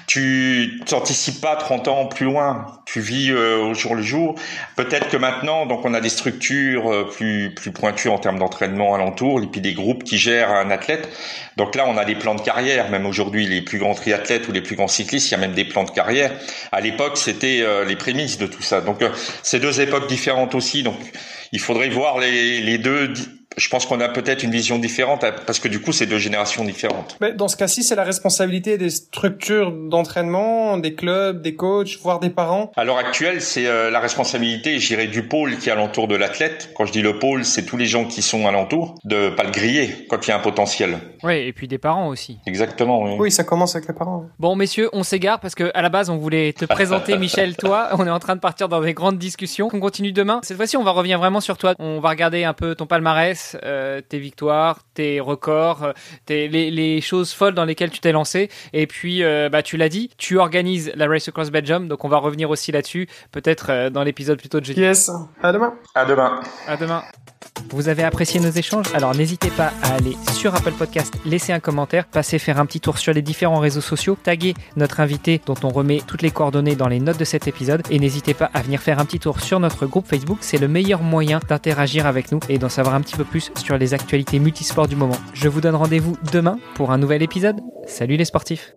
tu 0.08 0.80
t'anticipes 0.86 1.42
pas 1.42 1.56
30 1.56 1.88
ans 1.88 2.06
plus 2.06 2.26
loin. 2.26 2.66
Tu 2.86 3.02
vis 3.02 3.32
euh, 3.32 3.58
au 3.58 3.74
jour 3.74 3.96
le 3.96 4.02
jour. 4.02 4.36
Peut-être 4.76 5.10
que 5.10 5.18
maintenant, 5.18 5.66
donc 5.66 5.84
on 5.84 5.94
a 5.94 6.00
des 6.00 6.10
structures 6.10 6.92
euh, 6.92 7.10
plus 7.10 7.54
plus 7.54 7.72
pointues 7.72 8.10
en 8.10 8.18
termes 8.18 8.40
d'entraînement 8.40 8.96
alentour, 8.96 9.42
et 9.42 9.48
puis 9.48 9.60
des 9.60 9.74
groupes 9.74 10.04
qui 10.04 10.18
gèrent 10.18 10.52
un 10.52 10.72
athlète. 10.72 11.10
Donc 11.58 11.76
là, 11.76 11.86
on 11.88 11.98
a 11.98 12.06
des 12.06 12.16
plans 12.16 12.36
de 12.36 12.42
carrière. 12.42 12.90
Même 12.90 13.06
aujourd'hui, 13.06 13.46
les 13.46 13.62
plus 13.62 13.78
grands 13.78 13.96
triathlètes 13.96 14.48
ou 14.48 14.54
les 14.54 14.62
plus 14.62 14.76
grands 14.76 14.88
cyclistes, 14.88 15.30
il 15.30 15.32
y 15.32 15.36
a 15.36 15.40
même 15.40 15.54
des 15.54 15.66
plans 15.66 15.84
de 15.84 15.92
carrière. 15.92 16.32
À 16.72 16.80
l'époque, 16.80 17.18
c'était 17.18 17.62
euh, 17.62 17.84
les 17.84 17.96
prémices 17.96 18.38
de 18.38 18.48
tout 18.48 18.62
ça. 18.62 18.82
Donc 18.82 19.04
c'est 19.44 19.60
deux 19.60 19.82
époques 19.82 20.08
différentes 20.08 20.56
aussi. 20.56 20.84
Donc 20.84 21.00
il 21.52 21.60
faudrait 21.60 21.90
voir 21.90 22.20
les 22.20 22.78
deux 22.78 23.14
je 23.58 23.70
pense 23.70 23.86
qu'on 23.86 24.00
a 24.00 24.10
peut-être 24.10 24.44
une 24.44 24.52
vision 24.52 24.80
différente 24.80 25.26
parce 25.46 25.60
que 25.60 25.68
du 25.68 25.82
coup, 25.82 25.92
c'est 25.92 26.06
deux 26.06 26.18
générations 26.18 26.64
différentes. 26.64 27.18
Mais 27.22 27.34
dans 27.34 27.48
ce 27.48 27.56
cas-ci, 27.56 27.84
c'est 27.84 27.96
la 27.96 28.04
responsabilité 28.04 28.78
des 28.78 28.90
structures 28.90 29.72
d'entraînement, 29.72 30.78
des 30.78 30.96
clubs, 30.96 31.42
des 31.42 31.56
coachs, 31.56 31.98
voire 32.02 32.20
des 32.20 32.30
parents. 32.30 32.72
À 32.76 32.84
l'heure 32.84 32.98
actuelle, 32.98 33.42
c'est 33.42 33.68
euh, 33.68 33.90
la 33.90 34.00
responsabilité, 34.00 34.80
j'irais, 34.80 35.08
du 35.08 35.28
pôle 35.28 35.58
qui 35.58 35.70
est 35.70 35.72
alentour 35.72 36.08
de 36.08 36.16
l'athlète. 36.16 36.72
Quand 36.76 36.86
je 36.86 36.92
dis 36.92 37.02
le 37.02 37.20
pôle, 37.20 37.46
c'est 37.46 37.66
tous 37.66 37.78
les 37.78 37.86
gens 37.86 38.06
qui 38.06 38.22
sont 38.22 38.48
alentour, 38.48 38.96
de 39.04 39.30
pas 39.30 39.44
le 39.44 39.52
griller 39.52 40.06
quand 40.10 40.26
il 40.26 40.30
y 40.30 40.34
a 40.34 40.38
un 40.38 40.42
potentiel. 40.42 40.98
Oui, 41.24 41.36
et 41.36 41.54
puis 41.54 41.68
des 41.68 41.78
parents 41.78 42.08
aussi. 42.08 42.40
Exactement, 42.46 43.04
oui. 43.04 43.12
Oui, 43.18 43.32
ça 43.32 43.44
commence 43.44 43.76
avec 43.76 43.88
les 43.88 43.96
parents. 43.96 44.26
Bon, 44.40 44.56
messieurs, 44.56 44.90
on 44.94 45.04
s'égare 45.04 45.40
parce 45.40 45.56
que 45.56 45.72
à 45.74 45.82
la 45.82 45.90
base, 45.90 46.10
on 46.10 46.18
voulait 46.18 46.54
te 46.54 46.66
présenter, 46.66 47.18
Michel, 47.26 47.56
toi. 47.56 47.90
On 47.94 48.06
est 48.06 48.12
en 48.12 48.20
train 48.20 48.36
de 48.36 48.42
partir 48.42 48.70
dans 48.70 48.82
des 48.82 48.94
grandes 48.94 49.18
discussions. 49.18 49.70
On 49.72 49.80
continue 49.80 50.12
demain. 50.12 50.40
Cette 50.44 50.58
fois-ci, 50.58 50.78
on 50.78 50.84
va 50.84 50.92
revenir 50.92 51.20
vraiment 51.20 51.42
sur 51.42 51.58
toi. 51.58 51.74
On 51.80 52.00
va 52.00 52.10
regarder 52.10 52.44
un 52.44 52.54
peu 52.54 52.76
ton 52.76 52.86
palmarès 52.86 53.45
euh, 53.64 54.02
tes 54.02 54.20
victoires, 54.20 54.80
tes 54.94 55.20
records, 55.20 55.84
euh, 55.84 55.94
tes, 56.26 56.48
les, 56.48 57.02
choses 57.02 57.34
folles 57.34 57.54
dans 57.54 57.66
lesquelles 57.66 57.92
tu 57.92 58.00
t'es 58.00 58.12
lancé. 58.12 58.50
Et 58.74 58.88
puis, 58.88 59.24
euh, 59.24 59.50
bah, 59.50 59.62
tu 59.62 59.78
l'as 59.78 59.90
dit, 59.90 60.10
tu 60.18 60.38
organises 60.38 60.92
la 60.96 61.08
Race 61.08 61.28
Across 61.28 61.52
Belgium, 61.52 61.88
donc 61.88 62.04
on 62.06 62.10
va 62.10 62.18
revenir 62.18 62.50
aussi 62.50 62.72
là-dessus, 62.72 63.08
peut-être 63.32 63.90
dans 63.90 64.04
l'épisode 64.04 64.40
plutôt 64.40 64.60
de 64.60 64.66
jeudi. 64.66 64.82
Yes, 64.82 65.12
à 65.42 65.52
demain. 65.52 65.76
À 65.94 66.06
demain. 66.06 66.40
À 66.68 66.78
demain. 66.78 67.04
Vous 67.70 67.90
avez 67.90 68.04
apprécié 68.04 68.40
nos 68.40 68.50
échanges? 68.50 68.88
Alors 68.94 69.16
n'hésitez 69.16 69.50
pas 69.50 69.72
à 69.84 69.96
aller 69.96 70.16
sur 70.34 70.54
Apple 70.56 70.74
Podcast, 70.74 71.14
laisser 71.26 71.54
un 71.54 71.60
commentaire, 71.60 72.06
passer 72.06 72.38
faire 72.38 72.60
un 72.60 72.66
petit 72.66 72.80
tour 72.80 72.98
sur 72.98 73.14
les 73.14 73.22
différents 73.22 73.60
réseaux 73.60 73.82
sociaux, 73.82 74.18
taguer 74.22 74.54
notre 74.76 75.00
invité 75.00 75.42
dont 75.46 75.56
on 75.64 75.70
remet 75.70 76.02
toutes 76.06 76.22
les 76.22 76.32
coordonnées 76.32 76.76
dans 76.76 76.88
les 76.88 77.00
notes 77.00 77.18
de 77.18 77.26
cet 77.26 77.48
épisode 77.48 77.82
et 77.90 78.00
n'hésitez 78.00 78.34
pas 78.34 78.50
à 78.54 78.62
venir 78.62 78.82
faire 78.82 79.00
un 79.00 79.06
petit 79.06 79.20
tour 79.20 79.40
sur 79.40 79.60
notre 79.60 79.86
groupe 79.86 80.08
Facebook, 80.08 80.40
c'est 80.42 80.58
le 80.58 80.68
meilleur 80.68 81.02
moyen 81.02 81.40
d'interagir 81.48 82.06
avec 82.06 82.32
nous 82.32 82.40
et 82.50 82.58
d'en 82.58 82.70
savoir 82.70 82.96
un 82.96 83.02
petit 83.02 83.16
peu 83.16 83.24
sur 83.40 83.78
les 83.78 83.94
actualités 83.94 84.40
multisports 84.40 84.88
du 84.88 84.96
moment. 84.96 85.18
Je 85.34 85.50
vous 85.50 85.62
donne 85.62 85.76
rendez-vous 85.76 86.18
demain 86.32 86.58
pour 86.76 86.92
un 86.92 86.98
nouvel 86.98 87.22
épisode. 87.22 87.60
Salut 87.86 88.18
les 88.18 88.26
sportifs 88.26 88.76